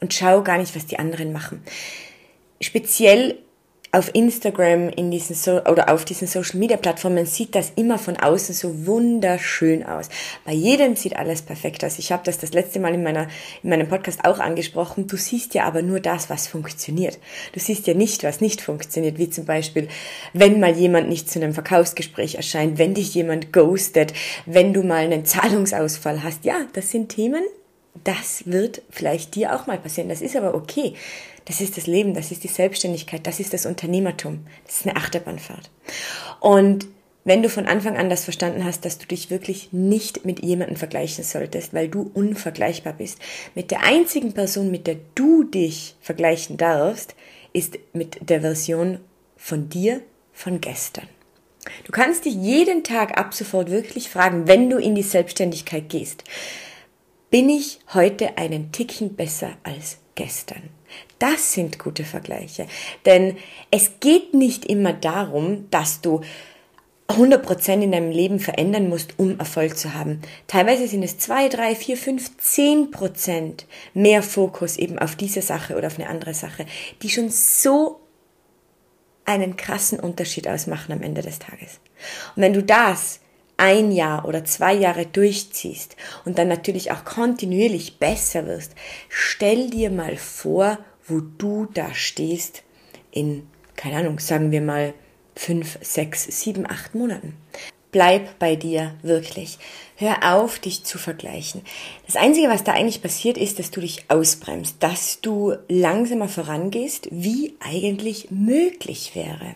Und 0.00 0.14
schau 0.14 0.42
gar 0.42 0.58
nicht, 0.58 0.74
was 0.74 0.86
die 0.86 0.98
anderen 0.98 1.32
machen. 1.32 1.62
Speziell 2.60 3.38
auf 3.92 4.14
Instagram 4.14 4.88
in 4.90 5.10
diesen 5.10 5.34
so 5.34 5.62
oder 5.64 5.92
auf 5.92 6.04
diesen 6.04 6.28
Social 6.28 6.58
Media 6.58 6.76
Plattformen 6.76 7.26
sieht 7.26 7.54
das 7.54 7.72
immer 7.74 7.98
von 7.98 8.16
außen 8.16 8.54
so 8.54 8.86
wunderschön 8.86 9.84
aus. 9.84 10.08
Bei 10.44 10.52
jedem 10.52 10.94
sieht 10.94 11.16
alles 11.16 11.42
perfekt 11.42 11.84
aus. 11.84 11.98
Ich 11.98 12.12
habe 12.12 12.22
das 12.24 12.38
das 12.38 12.52
letzte 12.52 12.78
Mal 12.78 12.94
in 12.94 13.02
meiner 13.02 13.26
in 13.62 13.70
meinem 13.70 13.88
Podcast 13.88 14.24
auch 14.24 14.38
angesprochen. 14.38 15.08
Du 15.08 15.16
siehst 15.16 15.54
ja 15.54 15.64
aber 15.64 15.82
nur 15.82 15.98
das, 15.98 16.30
was 16.30 16.46
funktioniert. 16.46 17.18
Du 17.52 17.58
siehst 17.58 17.86
ja 17.88 17.94
nicht, 17.94 18.22
was 18.22 18.40
nicht 18.40 18.60
funktioniert, 18.60 19.18
wie 19.18 19.30
zum 19.30 19.44
Beispiel, 19.44 19.88
wenn 20.32 20.60
mal 20.60 20.76
jemand 20.76 21.08
nicht 21.08 21.28
zu 21.28 21.40
einem 21.40 21.52
Verkaufsgespräch 21.52 22.36
erscheint, 22.36 22.78
wenn 22.78 22.94
dich 22.94 23.14
jemand 23.14 23.52
ghostet, 23.52 24.12
wenn 24.46 24.72
du 24.72 24.82
mal 24.82 25.04
einen 25.04 25.24
Zahlungsausfall 25.24 26.22
hast. 26.22 26.44
Ja, 26.44 26.60
das 26.74 26.90
sind 26.90 27.08
Themen, 27.08 27.42
das 28.04 28.44
wird 28.46 28.82
vielleicht 28.90 29.34
dir 29.34 29.54
auch 29.54 29.66
mal 29.66 29.78
passieren. 29.78 30.08
Das 30.08 30.22
ist 30.22 30.36
aber 30.36 30.54
okay. 30.54 30.94
Das 31.50 31.60
ist 31.60 31.76
das 31.76 31.88
Leben, 31.88 32.14
das 32.14 32.30
ist 32.30 32.44
die 32.44 32.48
Selbstständigkeit, 32.48 33.26
das 33.26 33.40
ist 33.40 33.52
das 33.52 33.66
Unternehmertum. 33.66 34.46
Das 34.66 34.76
ist 34.76 34.86
eine 34.86 34.94
Achterbahnfahrt. 34.94 35.68
Und 36.38 36.86
wenn 37.24 37.42
du 37.42 37.48
von 37.48 37.66
Anfang 37.66 37.96
an 37.96 38.08
das 38.08 38.22
verstanden 38.22 38.64
hast, 38.64 38.84
dass 38.84 38.98
du 38.98 39.06
dich 39.08 39.30
wirklich 39.30 39.72
nicht 39.72 40.24
mit 40.24 40.44
jemandem 40.44 40.76
vergleichen 40.76 41.24
solltest, 41.24 41.74
weil 41.74 41.88
du 41.88 42.08
unvergleichbar 42.14 42.92
bist, 42.92 43.18
mit 43.56 43.72
der 43.72 43.82
einzigen 43.82 44.32
Person, 44.32 44.70
mit 44.70 44.86
der 44.86 44.98
du 45.16 45.42
dich 45.42 45.96
vergleichen 46.00 46.56
darfst, 46.56 47.16
ist 47.52 47.80
mit 47.94 48.30
der 48.30 48.42
Version 48.42 49.00
von 49.36 49.68
dir 49.68 50.02
von 50.32 50.60
gestern. 50.60 51.08
Du 51.82 51.90
kannst 51.90 52.26
dich 52.26 52.34
jeden 52.34 52.84
Tag 52.84 53.18
ab 53.18 53.34
sofort 53.34 53.72
wirklich 53.72 54.08
fragen, 54.08 54.46
wenn 54.46 54.70
du 54.70 54.76
in 54.76 54.94
die 54.94 55.02
Selbstständigkeit 55.02 55.88
gehst, 55.88 56.22
bin 57.28 57.50
ich 57.50 57.80
heute 57.92 58.38
einen 58.38 58.70
Ticken 58.70 59.16
besser 59.16 59.56
als 59.64 59.98
gestern? 60.14 60.70
Das 61.18 61.52
sind 61.52 61.78
gute 61.78 62.04
Vergleiche. 62.04 62.66
Denn 63.06 63.36
es 63.70 63.92
geht 64.00 64.34
nicht 64.34 64.64
immer 64.64 64.92
darum, 64.92 65.68
dass 65.70 66.00
du 66.00 66.20
100% 67.10 67.82
in 67.82 67.92
deinem 67.92 68.10
Leben 68.10 68.38
verändern 68.38 68.88
musst, 68.88 69.18
um 69.18 69.38
Erfolg 69.38 69.76
zu 69.76 69.94
haben. 69.94 70.20
Teilweise 70.46 70.86
sind 70.86 71.02
es 71.02 71.18
2, 71.18 71.48
3, 71.48 71.74
4, 71.74 71.96
5, 71.96 72.30
10% 72.40 73.64
mehr 73.94 74.22
Fokus 74.22 74.76
eben 74.76 74.98
auf 74.98 75.16
diese 75.16 75.42
Sache 75.42 75.76
oder 75.76 75.88
auf 75.88 75.98
eine 75.98 76.08
andere 76.08 76.34
Sache, 76.34 76.66
die 77.02 77.10
schon 77.10 77.30
so 77.30 78.00
einen 79.24 79.56
krassen 79.56 79.98
Unterschied 79.98 80.46
ausmachen 80.48 80.92
am 80.92 81.02
Ende 81.02 81.22
des 81.22 81.38
Tages. 81.38 81.80
Und 82.36 82.42
wenn 82.42 82.52
du 82.52 82.62
das 82.62 83.20
ein 83.60 83.92
Jahr 83.92 84.24
oder 84.24 84.44
zwei 84.44 84.72
Jahre 84.72 85.04
durchziehst 85.04 85.94
und 86.24 86.38
dann 86.38 86.48
natürlich 86.48 86.92
auch 86.92 87.04
kontinuierlich 87.04 87.98
besser 87.98 88.46
wirst, 88.46 88.74
stell 89.10 89.68
dir 89.68 89.90
mal 89.90 90.16
vor, 90.16 90.78
wo 91.06 91.20
du 91.20 91.66
da 91.74 91.92
stehst 91.92 92.62
in, 93.10 93.46
keine 93.76 93.96
Ahnung, 93.96 94.18
sagen 94.18 94.50
wir 94.50 94.62
mal 94.62 94.94
fünf, 95.36 95.78
sechs, 95.82 96.24
sieben, 96.40 96.66
acht 96.66 96.94
Monaten. 96.94 97.36
Bleib 97.92 98.38
bei 98.38 98.56
dir 98.56 98.94
wirklich. 99.02 99.58
Hör 100.00 100.34
auf, 100.34 100.58
dich 100.58 100.82
zu 100.84 100.96
vergleichen. 100.96 101.60
Das 102.06 102.16
Einzige, 102.16 102.48
was 102.48 102.64
da 102.64 102.72
eigentlich 102.72 103.02
passiert, 103.02 103.36
ist, 103.36 103.58
dass 103.58 103.70
du 103.70 103.82
dich 103.82 104.06
ausbremst, 104.08 104.76
dass 104.80 105.20
du 105.20 105.52
langsamer 105.68 106.26
vorangehst, 106.26 107.08
wie 107.10 107.54
eigentlich 107.60 108.30
möglich 108.30 109.12
wäre. 109.14 109.54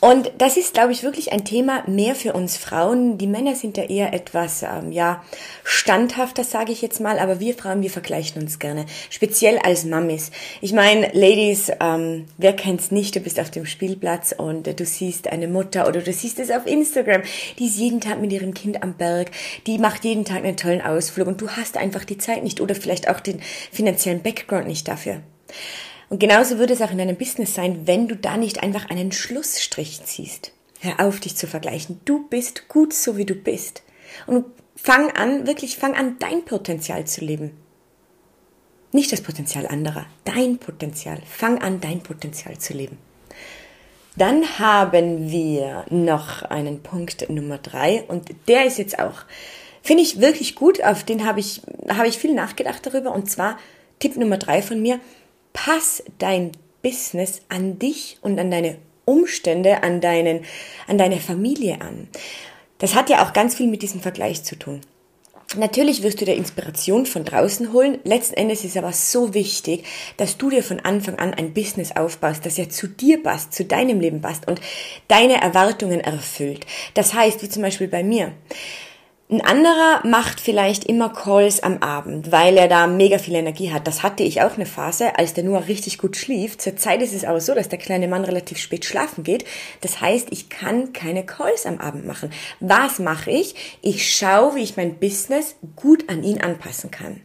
Und 0.00 0.32
das 0.38 0.56
ist, 0.56 0.72
glaube 0.72 0.92
ich, 0.92 1.02
wirklich 1.02 1.32
ein 1.32 1.44
Thema 1.44 1.84
mehr 1.86 2.14
für 2.14 2.32
uns 2.32 2.56
Frauen. 2.56 3.18
Die 3.18 3.26
Männer 3.26 3.56
sind 3.56 3.76
da 3.76 3.82
eher 3.82 4.14
etwas, 4.14 4.62
ähm, 4.62 4.90
ja, 4.90 5.22
standhafter, 5.64 6.44
sage 6.44 6.72
ich 6.72 6.80
jetzt 6.80 7.00
mal, 7.00 7.18
aber 7.18 7.38
wir 7.38 7.52
Frauen, 7.52 7.82
wir 7.82 7.90
vergleichen 7.90 8.40
uns 8.40 8.58
gerne, 8.58 8.86
speziell 9.10 9.58
als 9.58 9.84
Mamis. 9.84 10.30
Ich 10.62 10.72
meine, 10.72 11.10
Ladies, 11.12 11.70
ähm, 11.78 12.24
wer 12.38 12.54
kennt's 12.54 12.90
nicht? 12.90 13.16
Du 13.16 13.20
bist 13.20 13.38
auf 13.38 13.50
dem 13.50 13.66
Spielplatz 13.66 14.34
und 14.36 14.66
äh, 14.66 14.72
du 14.72 14.86
siehst 14.86 15.28
eine 15.28 15.46
Mutter 15.46 15.86
oder 15.86 16.00
du 16.00 16.12
siehst 16.12 16.38
es 16.38 16.50
auf 16.50 16.66
Instagram, 16.66 17.20
die 17.58 17.66
ist 17.66 17.76
jeden 17.76 18.00
Tag 18.00 18.22
mit 18.22 18.32
ihrem 18.32 18.54
Kind 18.54 18.82
am 18.82 18.94
Berg, 18.94 19.30
die 19.66 19.73
die 19.74 19.80
macht 19.80 20.04
jeden 20.04 20.24
Tag 20.24 20.44
einen 20.44 20.56
tollen 20.56 20.80
Ausflug 20.80 21.26
und 21.26 21.40
du 21.40 21.50
hast 21.50 21.76
einfach 21.76 22.04
die 22.04 22.16
Zeit 22.16 22.44
nicht 22.44 22.60
oder 22.60 22.76
vielleicht 22.76 23.08
auch 23.08 23.18
den 23.18 23.40
finanziellen 23.72 24.22
Background 24.22 24.68
nicht 24.68 24.86
dafür. 24.86 25.20
Und 26.08 26.20
genauso 26.20 26.58
würde 26.58 26.74
es 26.74 26.80
auch 26.80 26.92
in 26.92 26.98
deinem 26.98 27.16
Business 27.16 27.56
sein, 27.56 27.88
wenn 27.88 28.06
du 28.06 28.14
da 28.14 28.36
nicht 28.36 28.62
einfach 28.62 28.88
einen 28.88 29.10
Schlussstrich 29.10 30.04
ziehst. 30.04 30.52
Hör 30.78 31.00
auf, 31.00 31.18
dich 31.18 31.34
zu 31.34 31.48
vergleichen. 31.48 32.00
Du 32.04 32.28
bist 32.28 32.68
gut 32.68 32.92
so, 32.92 33.16
wie 33.16 33.24
du 33.24 33.34
bist. 33.34 33.82
Und 34.28 34.44
fang 34.76 35.10
an, 35.10 35.48
wirklich 35.48 35.76
fang 35.76 35.96
an, 35.96 36.20
dein 36.20 36.44
Potenzial 36.44 37.04
zu 37.04 37.24
leben. 37.24 37.50
Nicht 38.92 39.10
das 39.10 39.22
Potenzial 39.22 39.66
anderer, 39.66 40.06
dein 40.24 40.58
Potenzial. 40.58 41.18
Fang 41.26 41.60
an, 41.60 41.80
dein 41.80 42.00
Potenzial 42.00 42.58
zu 42.58 42.74
leben. 42.74 42.96
Dann 44.14 44.60
haben 44.60 45.32
wir 45.32 45.84
noch 45.90 46.42
einen 46.42 46.80
Punkt 46.80 47.28
Nummer 47.28 47.58
drei 47.58 48.04
und 48.06 48.28
der 48.46 48.66
ist 48.66 48.78
jetzt 48.78 49.00
auch 49.00 49.24
Finde 49.86 50.02
ich 50.02 50.18
wirklich 50.18 50.54
gut, 50.54 50.82
auf 50.82 51.04
den 51.04 51.26
habe 51.26 51.40
ich, 51.40 51.60
habe 51.90 52.08
ich 52.08 52.16
viel 52.16 52.32
nachgedacht 52.32 52.86
darüber. 52.86 53.12
Und 53.12 53.30
zwar 53.30 53.58
Tipp 53.98 54.16
Nummer 54.16 54.38
drei 54.38 54.62
von 54.62 54.80
mir, 54.80 54.98
pass 55.52 56.02
dein 56.18 56.52
Business 56.82 57.42
an 57.50 57.78
dich 57.78 58.16
und 58.22 58.38
an 58.40 58.50
deine 58.50 58.78
Umstände, 59.04 59.82
an, 59.82 60.00
deinen, 60.00 60.46
an 60.88 60.96
deine 60.96 61.20
Familie 61.20 61.82
an. 61.82 62.08
Das 62.78 62.94
hat 62.94 63.10
ja 63.10 63.22
auch 63.22 63.34
ganz 63.34 63.56
viel 63.56 63.66
mit 63.66 63.82
diesem 63.82 64.00
Vergleich 64.00 64.42
zu 64.42 64.58
tun. 64.58 64.80
Natürlich 65.54 66.02
wirst 66.02 66.18
du 66.18 66.24
dir 66.24 66.34
Inspiration 66.34 67.04
von 67.04 67.26
draußen 67.26 67.74
holen. 67.74 67.98
Letzten 68.04 68.36
Endes 68.36 68.64
ist 68.64 68.78
aber 68.78 68.92
so 68.92 69.34
wichtig, 69.34 69.84
dass 70.16 70.38
du 70.38 70.48
dir 70.48 70.62
von 70.62 70.80
Anfang 70.80 71.18
an 71.18 71.34
ein 71.34 71.52
Business 71.52 71.92
aufbaust, 71.94 72.46
das 72.46 72.56
ja 72.56 72.70
zu 72.70 72.88
dir 72.88 73.22
passt, 73.22 73.52
zu 73.52 73.66
deinem 73.66 74.00
Leben 74.00 74.22
passt 74.22 74.48
und 74.48 74.62
deine 75.08 75.42
Erwartungen 75.42 76.00
erfüllt. 76.00 76.64
Das 76.94 77.12
heißt, 77.12 77.42
wie 77.42 77.50
zum 77.50 77.60
Beispiel 77.60 77.88
bei 77.88 78.02
mir. 78.02 78.32
Ein 79.34 79.40
anderer 79.40 80.00
macht 80.06 80.38
vielleicht 80.38 80.84
immer 80.84 81.08
Calls 81.08 81.60
am 81.60 81.78
Abend, 81.78 82.30
weil 82.30 82.56
er 82.56 82.68
da 82.68 82.86
mega 82.86 83.18
viel 83.18 83.34
Energie 83.34 83.72
hat. 83.72 83.88
Das 83.88 84.04
hatte 84.04 84.22
ich 84.22 84.42
auch 84.42 84.54
eine 84.54 84.64
Phase, 84.64 85.18
als 85.18 85.34
der 85.34 85.42
Noah 85.42 85.66
richtig 85.66 85.98
gut 85.98 86.16
schlief. 86.16 86.56
Zurzeit 86.56 87.02
ist 87.02 87.12
es 87.12 87.24
aber 87.24 87.40
so, 87.40 87.52
dass 87.52 87.68
der 87.68 87.80
kleine 87.80 88.06
Mann 88.06 88.24
relativ 88.24 88.58
spät 88.58 88.84
schlafen 88.84 89.24
geht. 89.24 89.44
Das 89.80 90.00
heißt, 90.00 90.28
ich 90.30 90.50
kann 90.50 90.92
keine 90.92 91.26
Calls 91.26 91.66
am 91.66 91.78
Abend 91.78 92.06
machen. 92.06 92.30
Was 92.60 93.00
mache 93.00 93.32
ich? 93.32 93.56
Ich 93.82 94.14
schaue, 94.14 94.54
wie 94.54 94.62
ich 94.62 94.76
mein 94.76 95.00
Business 95.00 95.56
gut 95.74 96.08
an 96.08 96.22
ihn 96.22 96.40
anpassen 96.40 96.92
kann. 96.92 97.20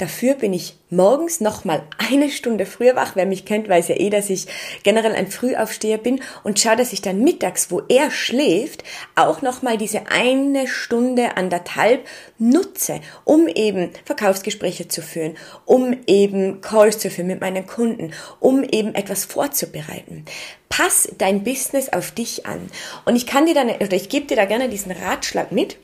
Dafür 0.00 0.32
bin 0.32 0.54
ich 0.54 0.76
morgens 0.88 1.40
nochmal 1.42 1.82
eine 1.98 2.30
Stunde 2.30 2.64
früher 2.64 2.96
wach. 2.96 3.16
Wer 3.16 3.26
mich 3.26 3.44
kennt, 3.44 3.68
weiß 3.68 3.88
ja 3.88 3.96
eh, 4.00 4.08
dass 4.08 4.30
ich 4.30 4.46
generell 4.82 5.12
ein 5.12 5.30
Frühaufsteher 5.30 5.98
bin 5.98 6.22
und 6.42 6.58
schaue, 6.58 6.76
dass 6.76 6.94
ich 6.94 7.02
dann 7.02 7.20
mittags, 7.20 7.70
wo 7.70 7.82
er 7.86 8.10
schläft, 8.10 8.82
auch 9.14 9.42
nochmal 9.42 9.76
diese 9.76 10.06
eine 10.10 10.66
Stunde 10.68 11.36
anderthalb 11.36 12.06
nutze, 12.38 13.02
um 13.24 13.46
eben 13.46 13.90
Verkaufsgespräche 14.06 14.88
zu 14.88 15.02
führen, 15.02 15.36
um 15.66 15.94
eben 16.06 16.62
Calls 16.62 16.98
zu 16.98 17.10
führen 17.10 17.28
mit 17.28 17.42
meinen 17.42 17.66
Kunden, 17.66 18.14
um 18.38 18.64
eben 18.64 18.94
etwas 18.94 19.26
vorzubereiten. 19.26 20.24
Pass 20.70 21.10
dein 21.18 21.44
Business 21.44 21.90
auf 21.92 22.10
dich 22.10 22.46
an. 22.46 22.70
Und 23.04 23.16
ich 23.16 23.26
kann 23.26 23.44
dir 23.44 23.54
dann, 23.54 23.68
oder 23.68 23.92
ich 23.92 24.08
gebe 24.08 24.24
dir 24.24 24.36
da 24.36 24.46
gerne 24.46 24.70
diesen 24.70 24.92
Ratschlag 24.92 25.52
mit 25.52 25.76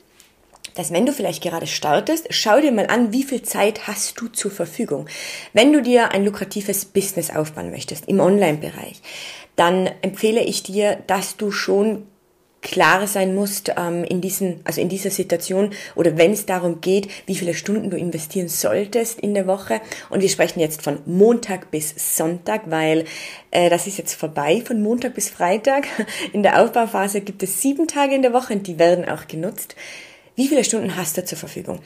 dass 0.75 0.91
wenn 0.91 1.05
du 1.05 1.11
vielleicht 1.11 1.43
gerade 1.43 1.67
startest, 1.67 2.27
schau 2.29 2.59
dir 2.59 2.71
mal 2.71 2.87
an, 2.87 3.11
wie 3.13 3.23
viel 3.23 3.41
Zeit 3.41 3.87
hast 3.87 4.19
du 4.19 4.27
zur 4.27 4.51
Verfügung. 4.51 5.07
Wenn 5.53 5.73
du 5.73 5.81
dir 5.81 6.11
ein 6.11 6.25
lukratives 6.25 6.85
Business 6.85 7.29
aufbauen 7.29 7.71
möchtest 7.71 8.07
im 8.07 8.19
Online-Bereich, 8.19 9.01
dann 9.55 9.89
empfehle 10.01 10.43
ich 10.43 10.63
dir, 10.63 10.97
dass 11.07 11.37
du 11.37 11.51
schon 11.51 12.03
klarer 12.61 13.07
sein 13.07 13.35
musst 13.35 13.71
ähm, 13.77 14.03
in 14.03 14.19
diesen, 14.19 14.61
also 14.63 14.81
in 14.81 14.89
dieser 14.89 15.09
Situation 15.09 15.71
oder 15.95 16.17
wenn 16.17 16.31
es 16.31 16.45
darum 16.45 16.81
geht, 16.81 17.07
wie 17.25 17.35
viele 17.35 17.53
Stunden 17.53 17.89
du 17.89 17.97
investieren 17.97 18.49
solltest 18.49 19.19
in 19.19 19.33
der 19.33 19.47
Woche. 19.47 19.79
Und 20.09 20.21
wir 20.21 20.29
sprechen 20.29 20.59
jetzt 20.59 20.81
von 20.81 20.99
Montag 21.05 21.71
bis 21.71 21.93
Sonntag, 22.17 22.69
weil 22.69 23.05
äh, 23.51 23.69
das 23.69 23.87
ist 23.87 23.97
jetzt 23.97 24.15
vorbei 24.15 24.61
von 24.65 24.81
Montag 24.81 25.13
bis 25.13 25.29
Freitag. 25.29 25.87
In 26.33 26.43
der 26.43 26.61
Aufbauphase 26.61 27.21
gibt 27.21 27.43
es 27.43 27.61
sieben 27.61 27.87
Tage 27.87 28.15
in 28.15 28.21
der 28.21 28.33
Woche 28.33 28.53
und 28.53 28.67
die 28.67 28.79
werden 28.79 29.07
auch 29.07 29.27
genutzt. 29.27 29.75
Wie 30.37 30.47
viele 30.47 30.63
Stunden 30.63 30.95
hast 30.95 31.17
du 31.17 31.25
zur 31.25 31.37
Verfügung? 31.37 31.79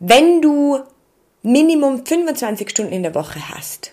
Wenn 0.00 0.42
du 0.42 0.80
Minimum 1.42 2.04
25 2.04 2.68
Stunden 2.68 2.92
in 2.92 3.04
der 3.04 3.14
Woche 3.14 3.48
hast, 3.48 3.92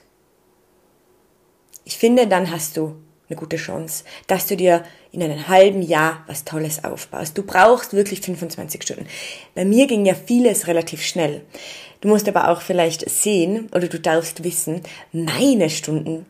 ich 1.86 1.98
finde, 1.98 2.26
dann 2.26 2.50
hast 2.50 2.76
du 2.76 2.96
eine 3.30 3.40
gute 3.40 3.58
Chance, 3.58 4.04
dass 4.26 4.48
du 4.48 4.58
dir 4.58 4.84
in 5.12 5.22
einem 5.22 5.48
halben 5.48 5.84
Jahr 5.84 6.24
was 6.26 6.44
Tolles 6.44 6.84
aufbaust. 6.84 7.38
Du 7.38 7.44
brauchst 7.44 7.94
wirklich 7.94 8.22
25 8.22 8.82
Stunden. 8.82 9.06
Bei 9.54 9.64
mir 9.64 9.86
ging 9.86 10.08
ja 10.08 10.16
vieles 10.16 10.66
relativ 10.66 11.04
schnell. 11.04 11.42
Du 12.02 12.08
musst 12.08 12.28
aber 12.28 12.50
auch 12.50 12.62
vielleicht 12.62 13.08
sehen 13.08 13.70
oder 13.76 13.88
du 13.88 14.00
darfst 14.00 14.44
wissen, 14.44 14.82
meine 15.12 15.70
Stunden 15.70 16.26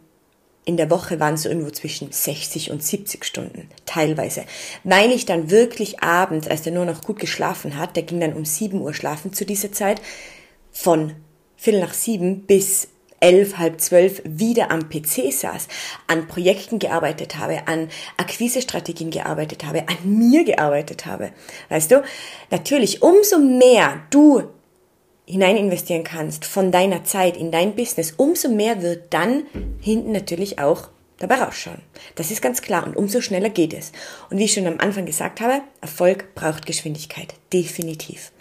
in 0.65 0.77
der 0.77 0.89
Woche 0.89 1.19
waren 1.19 1.37
so 1.37 1.49
irgendwo 1.49 1.71
zwischen 1.71 2.11
60 2.11 2.71
und 2.71 2.83
70 2.83 3.25
Stunden, 3.25 3.69
teilweise. 3.85 4.45
Weil 4.83 5.11
ich 5.11 5.25
dann 5.25 5.49
wirklich 5.51 6.01
abends, 6.01 6.47
als 6.47 6.61
der 6.61 6.73
nur 6.73 6.85
noch 6.85 7.03
gut 7.03 7.19
geschlafen 7.19 7.77
hat, 7.77 7.95
der 7.95 8.03
ging 8.03 8.19
dann 8.19 8.33
um 8.33 8.45
7 8.45 8.81
Uhr 8.81 8.93
schlafen 8.93 9.33
zu 9.33 9.45
dieser 9.45 9.71
Zeit, 9.71 10.01
von 10.71 11.13
Viertel 11.57 11.81
nach 11.81 11.93
sieben 11.93 12.45
bis 12.45 12.89
elf, 13.19 13.57
halb 13.57 13.79
zwölf 13.79 14.21
wieder 14.25 14.69
am 14.69 14.89
PC 14.89 15.31
saß, 15.31 15.69
an 16.07 16.27
Projekten 16.27 16.77
gearbeitet 16.77 17.37
habe, 17.37 17.67
an 17.67 17.87
Akquisestrategien 18.17 19.11
gearbeitet 19.11 19.63
habe, 19.63 19.87
an 19.87 19.97
mir 20.03 20.43
gearbeitet 20.43 21.05
habe. 21.05 21.31
Weißt 21.69 21.91
du, 21.91 22.03
natürlich, 22.51 23.01
umso 23.01 23.39
mehr 23.39 24.01
du 24.09 24.43
hinein 25.33 25.57
investieren 25.57 26.03
kannst 26.03 26.45
von 26.45 26.71
deiner 26.71 27.03
Zeit 27.03 27.35
in 27.35 27.51
dein 27.51 27.75
Business, 27.75 28.13
umso 28.17 28.49
mehr 28.49 28.83
wird 28.83 29.13
dann 29.13 29.43
hinten 29.81 30.11
natürlich 30.11 30.59
auch 30.59 30.89
dabei 31.17 31.35
rausschauen. 31.35 31.81
Das 32.13 32.29
ist 32.29 32.41
ganz 32.41 32.61
klar 32.61 32.85
und 32.85 32.95
umso 32.95 33.19
schneller 33.19 33.49
geht 33.49 33.73
es. 33.73 33.91
Und 34.29 34.37
wie 34.37 34.43
ich 34.43 34.53
schon 34.53 34.67
am 34.67 34.79
Anfang 34.79 35.07
gesagt 35.07 35.41
habe, 35.41 35.61
Erfolg 35.81 36.35
braucht 36.35 36.67
Geschwindigkeit. 36.67 37.33
Definitiv. 37.51 38.31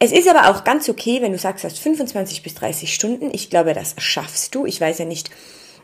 Es 0.00 0.10
ist 0.10 0.28
aber 0.28 0.50
auch 0.50 0.64
ganz 0.64 0.88
okay, 0.88 1.22
wenn 1.22 1.32
du 1.32 1.38
sagst, 1.38 1.62
du 1.62 1.68
hast 1.68 1.78
25 1.78 2.42
bis 2.42 2.54
30 2.54 2.92
Stunden. 2.92 3.30
Ich 3.32 3.48
glaube, 3.48 3.72
das 3.72 3.94
schaffst 3.98 4.54
du. 4.54 4.66
Ich 4.66 4.80
weiß 4.80 4.98
ja 4.98 5.04
nicht, 5.04 5.30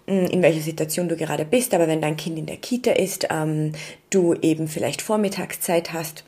hm, 0.08 0.26
in 0.26 0.42
welcher 0.42 0.60
Situation 0.60 1.08
du 1.08 1.16
gerade 1.16 1.44
bist, 1.44 1.72
aber 1.72 1.86
wenn 1.86 2.02
dein 2.02 2.16
Kind 2.16 2.36
in 2.36 2.46
der 2.46 2.56
Kita 2.56 2.90
ist, 2.90 3.28
ähm, 3.30 3.72
du 4.10 4.34
eben 4.34 4.66
vielleicht 4.66 5.02
Vormittagszeit 5.02 5.92
hast, 5.92 6.24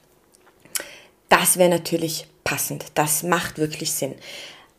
das 1.28 1.56
wäre 1.56 1.70
natürlich 1.70 2.26
passend. 2.44 2.86
Das 2.94 3.22
macht 3.22 3.58
wirklich 3.58 3.92
Sinn. 3.92 4.14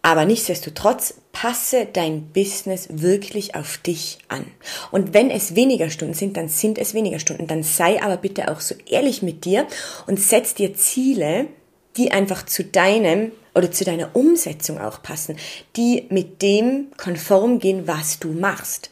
Aber 0.05 0.25
nichtsdestotrotz 0.25 1.15
passe 1.31 1.87
dein 1.91 2.27
Business 2.27 2.87
wirklich 2.91 3.55
auf 3.55 3.77
dich 3.77 4.17
an. 4.27 4.45
Und 4.91 5.13
wenn 5.13 5.31
es 5.31 5.55
weniger 5.55 5.89
Stunden 5.89 6.13
sind, 6.13 6.35
dann 6.35 6.49
sind 6.49 6.77
es 6.77 6.93
weniger 6.93 7.19
Stunden. 7.19 7.47
Dann 7.47 7.63
sei 7.63 8.01
aber 8.03 8.17
bitte 8.17 8.51
auch 8.51 8.59
so 8.59 8.75
ehrlich 8.85 9.21
mit 9.21 9.45
dir 9.45 9.65
und 10.05 10.19
setz 10.19 10.55
dir 10.55 10.73
Ziele, 10.75 11.47
die 11.97 12.11
einfach 12.11 12.45
zu 12.45 12.63
deinem 12.63 13.31
oder 13.55 13.71
zu 13.71 13.83
deiner 13.83 14.15
Umsetzung 14.15 14.79
auch 14.79 15.03
passen, 15.03 15.35
die 15.75 16.07
mit 16.09 16.41
dem 16.41 16.87
konform 16.97 17.59
gehen, 17.59 17.87
was 17.87 18.19
du 18.19 18.29
machst. 18.29 18.89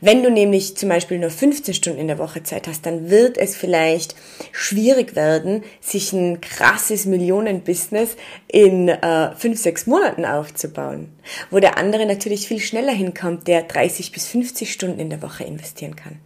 Wenn 0.00 0.22
du 0.22 0.30
nämlich 0.30 0.76
zum 0.76 0.90
Beispiel 0.90 1.18
nur 1.18 1.30
15 1.30 1.72
Stunden 1.72 1.98
in 1.98 2.08
der 2.08 2.18
Woche 2.18 2.42
Zeit 2.42 2.68
hast, 2.68 2.84
dann 2.84 3.08
wird 3.08 3.38
es 3.38 3.56
vielleicht 3.56 4.14
schwierig 4.52 5.16
werden, 5.16 5.62
sich 5.80 6.12
ein 6.12 6.40
krasses 6.40 7.06
Millionenbusiness 7.06 8.16
in 8.48 8.88
äh, 8.88 9.34
fünf, 9.34 9.58
sechs 9.58 9.86
Monaten 9.86 10.26
aufzubauen, 10.26 11.08
wo 11.50 11.58
der 11.58 11.78
andere 11.78 12.04
natürlich 12.04 12.46
viel 12.46 12.60
schneller 12.60 12.92
hinkommt, 12.92 13.48
der 13.48 13.62
30 13.62 14.12
bis 14.12 14.26
50 14.26 14.72
Stunden 14.72 15.00
in 15.00 15.08
der 15.08 15.22
Woche 15.22 15.44
investieren 15.44 15.96
kann. 15.96 16.18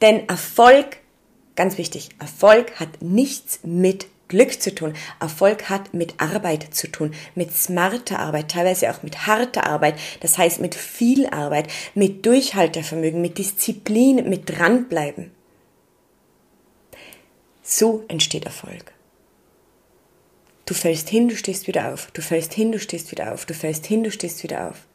Denn 0.00 0.26
Erfolg, 0.28 0.96
ganz 1.56 1.76
wichtig, 1.76 2.08
Erfolg 2.18 2.80
hat 2.80 3.02
nichts 3.02 3.60
mit 3.64 4.06
Glück 4.28 4.60
zu 4.60 4.74
tun. 4.74 4.94
Erfolg 5.20 5.68
hat 5.70 5.94
mit 5.94 6.14
Arbeit 6.20 6.74
zu 6.74 6.86
tun, 6.86 7.14
mit 7.34 7.52
smarter 7.52 8.18
Arbeit, 8.18 8.50
teilweise 8.50 8.90
auch 8.90 9.02
mit 9.02 9.26
harter 9.26 9.66
Arbeit, 9.66 9.94
das 10.20 10.38
heißt 10.38 10.60
mit 10.60 10.74
viel 10.74 11.26
Arbeit, 11.26 11.68
mit 11.94 12.24
Durchhaltevermögen, 12.26 13.20
mit 13.20 13.38
Disziplin, 13.38 14.28
mit 14.28 14.50
dranbleiben. 14.50 15.30
So 17.62 18.04
entsteht 18.08 18.44
Erfolg. 18.44 18.92
Du 20.64 20.74
fällst 20.74 21.08
hin, 21.08 21.28
du 21.28 21.36
stehst 21.36 21.66
wieder 21.66 21.92
auf. 21.92 22.10
Du 22.12 22.20
fällst 22.20 22.52
hin, 22.52 22.72
du 22.72 22.78
stehst 22.78 23.10
wieder 23.10 23.32
auf. 23.32 23.46
Du 23.46 23.54
fällst 23.54 23.86
hin, 23.86 24.04
du 24.04 24.10
stehst 24.10 24.42
wieder 24.42 24.68
auf. 24.68 24.86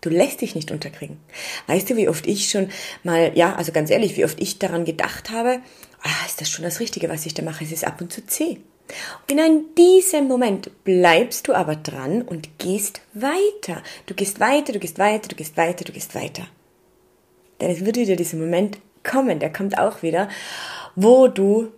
Du 0.00 0.10
lässt 0.10 0.40
dich 0.40 0.54
nicht 0.54 0.70
unterkriegen. 0.70 1.18
Weißt 1.66 1.90
du, 1.90 1.96
wie 1.96 2.08
oft 2.08 2.26
ich 2.26 2.50
schon 2.50 2.70
mal, 3.02 3.36
ja, 3.36 3.56
also 3.56 3.72
ganz 3.72 3.90
ehrlich, 3.90 4.16
wie 4.16 4.24
oft 4.24 4.40
ich 4.40 4.60
daran 4.60 4.84
gedacht 4.84 5.30
habe, 5.30 5.60
ah, 6.02 6.26
ist 6.26 6.40
das 6.40 6.50
schon 6.50 6.64
das 6.64 6.78
Richtige, 6.78 7.08
was 7.08 7.26
ich 7.26 7.34
da 7.34 7.42
mache? 7.42 7.64
Es 7.64 7.72
ist 7.72 7.84
ab 7.84 8.00
und 8.00 8.12
zu 8.12 8.24
zäh. 8.24 8.58
Genau 9.26 9.44
in 9.44 9.74
diesem 9.76 10.28
Moment 10.28 10.70
bleibst 10.84 11.48
du 11.48 11.54
aber 11.54 11.76
dran 11.76 12.22
und 12.22 12.58
gehst 12.58 13.00
weiter. 13.14 13.82
Du 14.06 14.14
gehst 14.14 14.40
weiter, 14.40 14.72
du 14.72 14.78
gehst 14.78 14.98
weiter, 14.98 15.28
du 15.28 15.36
gehst 15.36 15.56
weiter, 15.56 15.84
du 15.84 15.92
gehst 15.92 16.14
weiter. 16.14 16.46
Denn 17.60 17.70
es 17.70 17.84
wird 17.84 17.96
wieder 17.96 18.16
dieser 18.16 18.36
Moment 18.36 18.78
kommen, 19.04 19.40
der 19.40 19.52
kommt 19.52 19.78
auch 19.78 20.02
wieder, 20.02 20.28
wo 20.94 21.28
du 21.28 21.68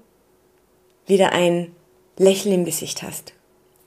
wieder 1.06 1.32
ein 1.32 1.74
Lächeln 2.16 2.54
im 2.54 2.64
Gesicht 2.64 3.02
hast, 3.02 3.32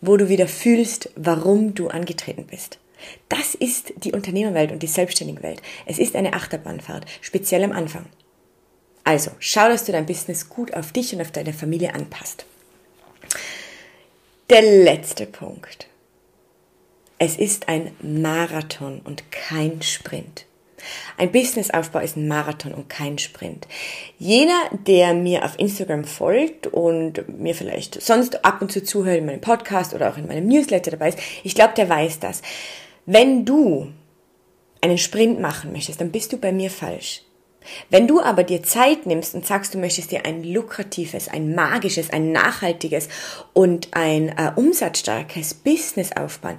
wo 0.02 0.18
du 0.18 0.28
wieder 0.28 0.48
fühlst, 0.48 1.12
warum 1.16 1.76
du 1.76 1.88
angetreten 1.88 2.46
bist. 2.50 2.80
Das 3.30 3.54
ist 3.54 3.94
die 3.98 4.14
Unternehmerwelt 4.14 4.72
und 4.72 4.82
die 4.82 4.88
selbstständige 4.88 5.44
Welt. 5.44 5.62
Es 5.86 6.00
ist 6.00 6.16
eine 6.16 6.34
Achterbahnfahrt, 6.34 7.06
speziell 7.22 7.64
am 7.64 7.72
Anfang. 7.72 8.06
Also, 9.04 9.32
schau, 9.40 9.68
dass 9.68 9.84
du 9.84 9.92
dein 9.92 10.06
Business 10.06 10.50
gut 10.50 10.74
auf 10.74 10.94
dich 10.94 11.14
und 11.14 11.22
auf 11.22 11.32
deine 11.32 11.54
Familie 11.54 11.94
anpasst. 11.94 12.46
Der 14.50 14.62
letzte 14.62 15.26
Punkt. 15.26 15.88
Es 17.18 17.38
ist 17.38 17.70
ein 17.70 17.94
Marathon 18.02 19.00
und 19.00 19.32
kein 19.32 19.82
Sprint. 19.82 20.46
Ein 21.18 21.32
Businessaufbau 21.32 22.00
ist 22.00 22.18
ein 22.18 22.28
Marathon 22.28 22.74
und 22.74 22.90
kein 22.90 23.18
Sprint. 23.20 23.70
Jener, 24.20 24.70
der 24.86 25.14
mir 25.14 25.46
auf 25.46 25.58
Instagram 25.58 26.04
folgt 26.04 26.68
und 26.68 27.40
mir 27.40 27.56
vielleicht 27.56 28.02
sonst 28.02 28.44
ab 28.44 28.62
und 28.62 28.70
zu 28.70 28.84
zuhört 28.84 29.20
in 29.20 29.28
meinem 29.28 29.40
Podcast 29.40 29.94
oder 29.94 30.12
auch 30.12 30.18
in 30.18 30.28
meinem 30.28 30.46
Newsletter 30.46 30.92
dabei 30.92 31.10
ist, 31.10 31.20
ich 31.46 31.56
glaube, 31.56 31.76
der 31.78 31.88
weiß 31.88 32.20
das. 32.20 32.42
Wenn 33.06 33.46
du 33.46 33.94
einen 34.82 34.98
Sprint 34.98 35.40
machen 35.40 35.72
möchtest, 35.72 36.02
dann 36.02 36.12
bist 36.12 36.34
du 36.34 36.38
bei 36.38 36.52
mir 36.52 36.70
falsch. 36.70 37.22
Wenn 37.90 38.08
du 38.08 38.22
aber 38.22 38.44
dir 38.44 38.64
Zeit 38.64 39.06
nimmst 39.06 39.36
und 39.36 39.46
sagst, 39.46 39.74
du 39.74 39.78
möchtest 39.78 40.12
dir 40.12 40.26
ein 40.26 40.44
lukratives, 40.44 41.28
ein 41.28 41.56
magisches, 41.56 42.10
ein 42.10 42.32
nachhaltiges 42.32 43.10
und 43.54 43.90
ein 43.92 44.30
äh, 44.30 44.52
umsatzstarkes 44.56 45.54
Business 45.54 46.12
aufbauen, 46.12 46.58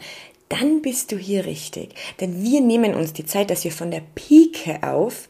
dann 0.49 0.83
bist 0.83 1.11
du 1.13 1.17
hier 1.17 1.47
richtig. 1.47 1.95
Denn 2.21 2.43
wir 2.43 2.61
nehmen 2.61 2.95
uns 2.95 3.13
die 3.13 3.27
Zeit, 3.27 3.51
dass 3.51 3.65
wir 3.65 3.73
von 3.73 3.91
der 3.91 4.03
Pike 4.15 4.81
auf 4.83 5.29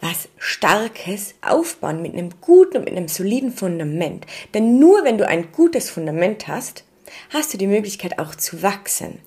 was 0.00 0.28
Starkes 0.36 1.34
aufbauen 1.40 2.02
mit 2.02 2.12
einem 2.12 2.30
guten 2.40 2.78
und 2.78 2.84
mit 2.84 2.96
einem 2.96 3.08
soliden 3.08 3.52
Fundament. 3.52 4.26
Denn 4.54 4.78
nur 4.78 5.04
wenn 5.04 5.18
du 5.18 5.26
ein 5.26 5.52
gutes 5.52 5.90
Fundament 5.90 6.48
hast, 6.48 6.84
hast 7.30 7.54
du 7.54 7.58
die 7.58 7.66
Möglichkeit 7.66 8.18
auch 8.18 8.34
zu 8.34 8.62
wachsen. 8.62 9.20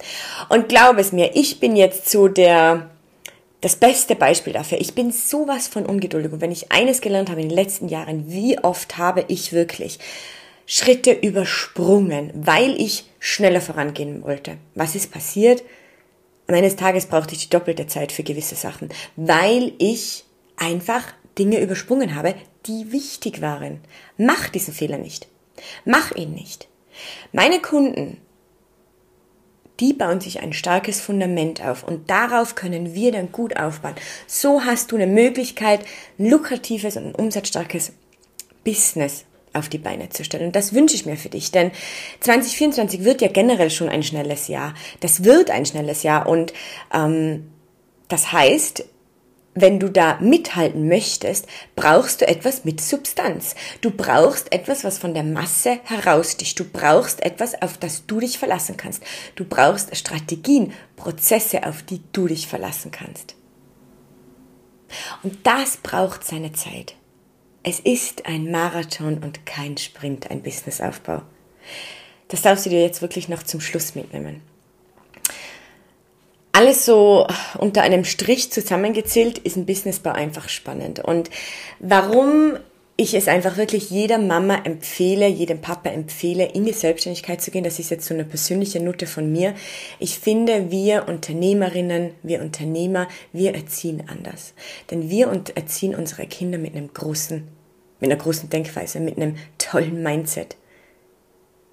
Und 0.48 0.70
glaub 0.70 0.98
es 0.98 1.12
mir, 1.12 1.36
ich 1.36 1.60
bin 1.60 1.76
jetzt 1.76 2.10
so 2.10 2.28
der, 2.28 2.90
das 3.62 3.76
beste 3.76 4.16
Beispiel 4.16 4.54
dafür. 4.54 4.80
Ich 4.80 4.96
bin 4.96 5.12
sowas 5.12 5.68
von 5.68 5.86
ungeduldig 5.86 6.32
und 6.32 6.42
wenn 6.42 6.52
ich 6.52 6.72
eines 6.72 7.02
gelernt 7.02 7.30
habe 7.30 7.42
in 7.42 7.50
den 7.50 7.56
letzten 7.56 7.90
Jahren, 7.90 8.32
wie 8.32 8.58
oft 8.60 8.98
habe 8.98 9.26
ich 9.28 9.52
wirklich 9.52 10.00
Schritte 10.66 11.12
übersprungen, 11.12 12.32
weil 12.36 12.80
ich 12.80 13.06
schneller 13.20 13.60
vorangehen 13.60 14.24
wollte. 14.24 14.58
Was 14.76 14.96
ist 14.96 15.12
passiert? 15.12 15.64
Eines 16.48 16.76
Tages 16.76 17.06
brauchte 17.08 17.36
ich 17.36 17.44
die 17.44 17.50
doppelte 17.50 17.88
Zeit 17.88 18.12
für 18.12 18.24
gewisse 18.24 18.56
Sachen, 18.56 18.90
weil 19.16 19.74
ich 19.78 20.24
einfach 20.58 21.04
Dinge 21.38 21.60
übersprungen 21.60 22.16
habe, 22.16 22.36
die 22.66 22.92
wichtig 22.92 23.42
waren. 23.42 23.82
Mach 24.18 24.50
diesen 24.50 24.74
Fehler 24.74 24.98
nicht. 24.98 25.28
Mach 25.86 26.12
ihn 26.16 26.34
nicht. 26.34 26.68
Meine 27.32 27.60
Kunden 27.60 28.18
die 29.80 29.94
bauen 29.94 30.20
sich 30.20 30.42
ein 30.42 30.54
starkes 30.54 31.00
Fundament 31.02 31.64
auf 31.64 31.84
und 31.84 32.10
darauf 32.10 32.56
können 32.56 32.94
wir 32.94 33.12
dann 33.12 33.32
gut 33.32 33.58
aufbauen. 33.58 33.96
So 34.28 34.64
hast 34.64 34.92
du 34.92 34.96
eine 34.96 35.08
Möglichkeit, 35.08 35.82
ein 36.18 36.30
lukratives 36.30 36.98
und 36.98 37.08
ein 37.08 37.16
umsatzstarkes 37.16 37.94
Business 38.64 39.26
auf 39.54 39.70
die 39.70 39.78
Beine 39.78 40.10
zu 40.10 40.24
stellen. 40.24 40.48
Und 40.48 40.56
das 40.56 40.74
wünsche 40.74 40.96
ich 40.96 41.06
mir 41.06 41.18
für 41.18 41.30
dich, 41.30 41.52
denn 41.52 41.72
2024 42.20 43.04
wird 43.04 43.22
ja 43.22 43.30
generell 43.30 43.70
schon 43.70 43.90
ein 43.90 44.04
schnelles 44.04 44.48
Jahr. 44.48 44.74
Das 45.00 45.24
wird 45.24 45.50
ein 45.50 45.66
schnelles 45.66 46.04
Jahr 46.04 46.28
und 46.28 46.54
ähm, 46.94 47.50
das 48.10 48.32
heißt, 48.32 48.86
wenn 49.56 49.80
du 49.80 49.90
da 49.90 50.18
mithalten 50.22 50.88
möchtest, 50.88 51.48
brauchst 51.76 52.22
du 52.22 52.28
etwas 52.28 52.66
mit 52.66 52.82
Substanz. 52.82 53.56
Du 53.82 53.92
brauchst 53.92 54.52
etwas, 54.52 54.84
was 54.84 54.98
von 54.98 55.14
der 55.14 55.24
Masse 55.24 55.80
heraussticht. 55.84 56.60
Du 56.60 56.66
brauchst 56.66 57.24
etwas, 57.24 57.62
auf 57.62 57.78
das 57.78 58.06
du 58.06 58.20
dich 58.20 58.38
verlassen 58.38 58.78
kannst. 58.78 59.04
Du 59.36 59.46
brauchst 59.46 59.96
Strategien, 59.96 60.74
Prozesse, 60.96 61.66
auf 61.66 61.84
die 61.84 62.02
du 62.14 62.28
dich 62.28 62.48
verlassen 62.48 62.92
kannst. 62.92 63.36
Und 65.24 65.46
das 65.46 65.78
braucht 65.78 66.26
seine 66.26 66.54
Zeit. 66.54 66.96
Es 67.64 67.80
ist 67.80 68.26
ein 68.26 68.52
Marathon 68.52 69.18
und 69.18 69.46
kein 69.46 69.78
Sprint, 69.78 70.32
ein 70.32 70.42
alles 76.60 76.86
so 76.86 77.26
unter 77.58 77.84
einem 77.84 78.04
Strich 78.04 78.52
zusammengezählt 78.52 79.38
ist 79.38 79.56
ein 79.56 79.66
Businessbau 79.66 80.12
einfach 80.12 80.50
spannend. 80.50 81.00
Und 81.00 81.30
warum 81.80 82.58
ich 82.98 83.14
es 83.14 83.30
einfach 83.30 83.56
wirklich 83.56 83.92
jeder 83.92 84.18
Mama 84.18 84.60
empfehle, 84.66 85.26
jedem 85.26 85.62
Papa 85.62 85.90
empfehle, 85.90 86.48
in 86.48 86.66
die 86.66 86.74
Selbstständigkeit 86.74 87.42
zu 87.42 87.50
gehen. 87.50 87.64
Das 87.64 87.80
ist 87.80 87.92
jetzt 87.92 88.06
so 88.06 88.14
eine 88.14 88.26
persönliche 88.26 88.84
Note 88.84 89.08
von 89.08 89.32
mir. 89.32 89.54
Ich 90.00 90.20
finde, 90.20 90.70
wir 90.70 91.08
Unternehmerinnen, 91.08 92.12
wir 92.24 92.42
Unternehmer, 92.42 93.08
wir 93.32 93.56
erziehen 93.56 94.04
anders. 94.10 94.54
Denn 94.92 95.10
wir 95.10 95.28
erziehen 95.56 95.96
unsere 95.96 96.28
Kinder 96.28 96.58
mit 96.58 96.76
einem 96.76 96.92
großen, 96.92 97.48
mit 98.02 98.12
einer 98.12 98.22
großen 98.22 98.50
Denkweise, 98.50 99.00
mit 99.00 99.16
einem 99.16 99.38
tollen 99.58 100.04
Mindset. 100.04 100.58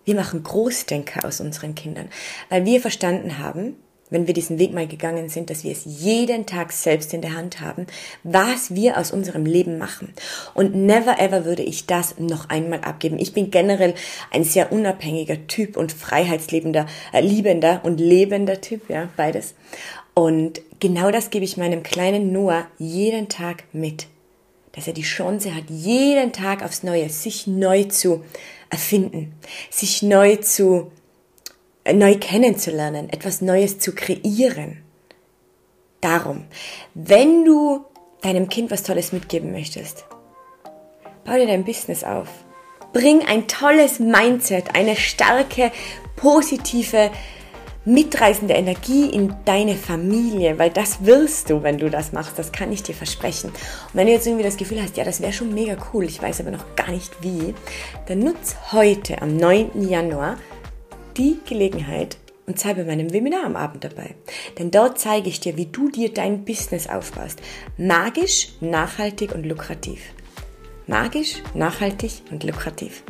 Wir 0.05 0.15
machen 0.15 0.45
Großdenker 0.45 1.25
aus 1.25 1.41
unseren 1.41 1.75
Kindern, 1.75 2.09
weil 2.51 2.65
wir 2.65 2.81
verstanden 2.81 3.39
haben, 3.39 3.75
wenn 4.11 4.27
wir 4.27 4.35
diesen 4.35 4.59
Weg 4.59 4.73
mal 4.73 4.87
gegangen 4.87 5.29
sind, 5.29 5.51
dass 5.51 5.65
wir 5.65 5.73
es 5.73 5.83
jeden 5.85 6.47
Tag 6.47 6.73
selbst 6.73 7.13
in 7.13 7.23
der 7.23 7.35
Hand 7.35 7.61
haben, 7.61 7.87
was 8.23 8.75
wir 8.75 8.99
aus 8.99 9.11
unserem 9.11 9.47
Leben 9.47 9.79
machen. 9.79 10.13
Und 10.55 10.75
never 10.75 11.19
ever 11.19 11.45
würde 11.45 11.63
ich 11.63 11.87
das 11.87 12.19
noch 12.19 12.49
einmal 12.49 12.81
abgeben. 12.81 13.19
Ich 13.19 13.33
bin 13.33 13.51
generell 13.51 13.95
ein 14.31 14.45
sehr 14.45 14.73
unabhängiger 14.73 15.47
Typ 15.47 15.77
und 15.77 15.93
freiheitslebender, 15.93 16.87
äh, 17.13 17.21
liebender 17.21 17.81
und 17.83 17.99
lebender 17.99 18.61
Typ, 18.61 18.89
ja, 18.89 19.09
beides. 19.17 19.55
Und 20.15 20.63
genau 20.81 21.11
das 21.11 21.31
gebe 21.31 21.45
ich 21.45 21.57
meinem 21.57 21.83
kleinen 21.83 22.33
Noah 22.33 22.67
jeden 22.79 23.29
Tag 23.29 23.65
mit. 23.73 24.07
Dass 24.73 24.87
er 24.87 24.93
die 24.93 25.03
Chance 25.03 25.55
hat, 25.55 25.65
jeden 25.69 26.33
Tag 26.33 26.63
aufs 26.63 26.83
Neue 26.83 27.09
sich 27.09 27.47
neu 27.47 27.85
zu 27.85 28.23
erfinden, 28.71 29.35
sich 29.71 30.03
neu 30.03 30.37
zu 30.37 30.91
neu 31.93 32.17
kennenzulernen, 32.19 33.11
etwas 33.11 33.41
Neues 33.41 33.79
zu 33.79 33.95
kreieren. 33.95 34.83
Darum, 36.01 36.45
wenn 36.95 37.45
du 37.45 37.85
deinem 38.23 38.49
Kind 38.49 38.71
was 38.71 38.83
Tolles 38.83 39.13
mitgeben 39.13 39.53
möchtest, 39.53 40.05
bau 41.25 41.35
dir 41.35 41.47
dein 41.47 41.65
Business 41.65 42.05
auf. 42.05 42.29
Bring 42.93 43.23
ein 43.27 43.47
tolles 43.47 43.99
Mindset, 43.99 44.75
eine 44.75 44.97
starke, 44.97 45.71
positive, 46.17 47.11
mitreißende 47.85 48.55
Energie 48.55 49.09
in 49.11 49.35
deine 49.45 49.77
Familie, 49.77 50.59
weil 50.59 50.71
das 50.71 51.05
wirst 51.05 51.51
du, 51.51 51.63
wenn 51.63 51.79
du 51.79 51.89
das 51.89 52.13
machst, 52.13 52.39
das 52.39 52.53
kann 52.53 52.73
ich 52.73 52.83
dir 52.83 52.95
versprechen. 52.95 53.51
Und 53.51 53.95
wenn 53.95 54.09
du 54.09 54.13
jetzt 54.13 54.27
irgendwie 54.27 54.45
das 54.45 54.57
Gefühl 54.57 54.83
hast, 54.83 54.97
ja, 54.97 55.05
das 55.05 55.21
wäre 55.21 55.33
schon 55.33 55.55
mega 55.55 55.77
cool, 55.93 56.05
ich 56.05 56.21
weiß 56.21 56.41
aber 56.41 56.51
noch 56.51 56.75
gar 56.75 56.91
nicht 56.91 57.23
wie, 57.23 57.55
dann 58.07 58.19
nutz 58.19 58.57
heute 58.73 59.23
am 59.23 59.37
9. 59.37 59.89
Januar 59.89 60.37
die 61.17 61.39
Gelegenheit 61.47 62.17
und 62.47 62.59
sei 62.59 62.75
bei 62.75 62.85
meinem 62.85 63.13
Webinar 63.13 63.45
am 63.45 63.57
Abend 63.57 63.85
dabei. 63.85 64.15
Denn 64.59 64.71
dort 64.71 64.99
zeige 64.99 65.29
ich 65.29 65.41
dir, 65.41 65.57
wie 65.57 65.67
du 65.67 65.91
dir 65.91 66.13
dein 66.13 66.45
Business 66.45 66.89
aufbaust. 66.89 67.41
Magisch, 67.77 68.51
nachhaltig 68.61 69.35
und 69.35 69.45
lukrativ. 69.45 70.01
Magisch, 70.87 71.43
nachhaltig 71.55 72.23
und 72.31 72.45
lukrativ. 72.45 73.03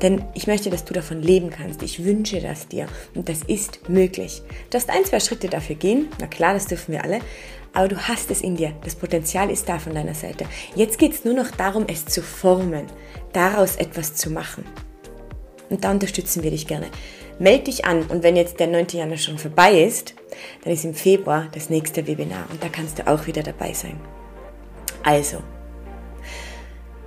Denn 0.00 0.24
ich 0.34 0.46
möchte, 0.46 0.70
dass 0.70 0.84
du 0.84 0.94
davon 0.94 1.22
leben 1.22 1.50
kannst. 1.50 1.82
Ich 1.82 2.04
wünsche 2.04 2.40
das 2.40 2.68
dir. 2.68 2.86
Und 3.14 3.28
das 3.28 3.42
ist 3.42 3.88
möglich. 3.88 4.42
Du 4.46 4.70
darfst 4.70 4.90
ein, 4.90 5.04
zwei 5.04 5.20
Schritte 5.20 5.48
dafür 5.48 5.74
gehen. 5.76 6.08
Na 6.20 6.28
klar, 6.28 6.54
das 6.54 6.66
dürfen 6.66 6.92
wir 6.92 7.02
alle. 7.02 7.18
Aber 7.74 7.88
du 7.88 7.96
hast 7.96 8.30
es 8.30 8.40
in 8.40 8.56
dir. 8.56 8.72
Das 8.84 8.94
Potenzial 8.94 9.50
ist 9.50 9.68
da 9.68 9.78
von 9.78 9.94
deiner 9.94 10.14
Seite. 10.14 10.46
Jetzt 10.74 10.98
geht 10.98 11.12
es 11.12 11.24
nur 11.24 11.34
noch 11.34 11.50
darum, 11.50 11.86
es 11.88 12.06
zu 12.06 12.22
formen. 12.22 12.86
Daraus 13.32 13.76
etwas 13.76 14.14
zu 14.14 14.30
machen. 14.30 14.64
Und 15.70 15.84
da 15.84 15.90
unterstützen 15.90 16.42
wir 16.42 16.50
dich 16.50 16.66
gerne. 16.66 16.86
Meld 17.38 17.66
dich 17.66 17.84
an 17.84 18.02
und 18.02 18.22
wenn 18.22 18.36
jetzt 18.36 18.58
der 18.58 18.66
9. 18.66 18.86
Januar 18.92 19.18
schon 19.18 19.38
vorbei 19.38 19.80
ist, 19.82 20.14
dann 20.64 20.72
ist 20.72 20.84
im 20.84 20.94
Februar 20.94 21.48
das 21.52 21.70
nächste 21.70 22.06
Webinar 22.06 22.46
und 22.50 22.62
da 22.62 22.68
kannst 22.68 22.98
du 22.98 23.06
auch 23.06 23.26
wieder 23.26 23.42
dabei 23.42 23.72
sein. 23.72 24.00
Also, 25.04 25.38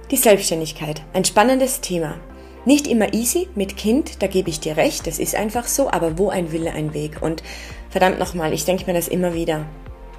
die 0.09 0.17
Selbstständigkeit, 0.17 1.01
ein 1.13 1.25
spannendes 1.25 1.81
Thema. 1.81 2.19
Nicht 2.63 2.85
immer 2.85 3.13
easy 3.13 3.49
mit 3.55 3.75
Kind, 3.75 4.21
da 4.21 4.27
gebe 4.27 4.49
ich 4.49 4.59
dir 4.59 4.77
recht, 4.77 5.07
das 5.07 5.19
ist 5.19 5.35
einfach 5.35 5.65
so, 5.65 5.89
aber 5.89 6.17
wo 6.17 6.29
ein 6.29 6.51
Wille, 6.51 6.71
ein 6.71 6.93
Weg. 6.93 7.21
Und 7.21 7.41
verdammt 7.89 8.19
nochmal, 8.19 8.53
ich 8.53 8.65
denke 8.65 8.85
mir 8.85 8.93
das 8.93 9.07
immer 9.07 9.33
wieder. 9.33 9.65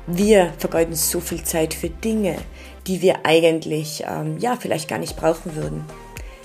Wir 0.06 0.52
vergeuden 0.58 0.94
so 0.94 1.20
viel 1.20 1.44
Zeit 1.44 1.74
für 1.74 1.88
Dinge, 1.88 2.36
die 2.88 3.00
wir 3.02 3.24
eigentlich, 3.24 4.04
ähm, 4.08 4.38
ja, 4.38 4.56
vielleicht 4.56 4.88
gar 4.88 4.98
nicht 4.98 5.16
brauchen 5.16 5.54
würden. 5.54 5.84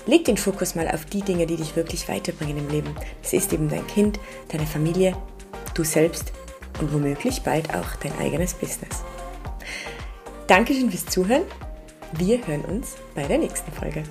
Leg 0.08 0.24
den 0.24 0.38
Fokus 0.38 0.74
mal 0.74 0.88
auf 0.88 1.04
die 1.04 1.20
Dinge, 1.20 1.44
die 1.44 1.56
dich 1.56 1.76
wirklich 1.76 2.08
weiterbringen 2.08 2.56
im 2.56 2.68
Leben. 2.70 2.94
Das 3.20 3.34
ist 3.34 3.52
eben 3.52 3.68
dein 3.68 3.86
Kind, 3.86 4.18
deine 4.50 4.64
Familie, 4.64 5.14
du 5.74 5.84
selbst 5.84 6.32
und 6.80 6.94
womöglich 6.94 7.42
bald 7.42 7.74
auch 7.74 7.94
dein 8.02 8.18
eigenes 8.18 8.54
Business. 8.54 9.04
Dankeschön 10.46 10.90
fürs 10.90 11.04
Zuhören. 11.04 11.42
Wir 12.16 12.38
hören 12.46 12.64
uns 12.64 12.96
bei 13.14 13.24
der 13.24 13.36
nächsten 13.36 13.70
Folge. 13.70 14.02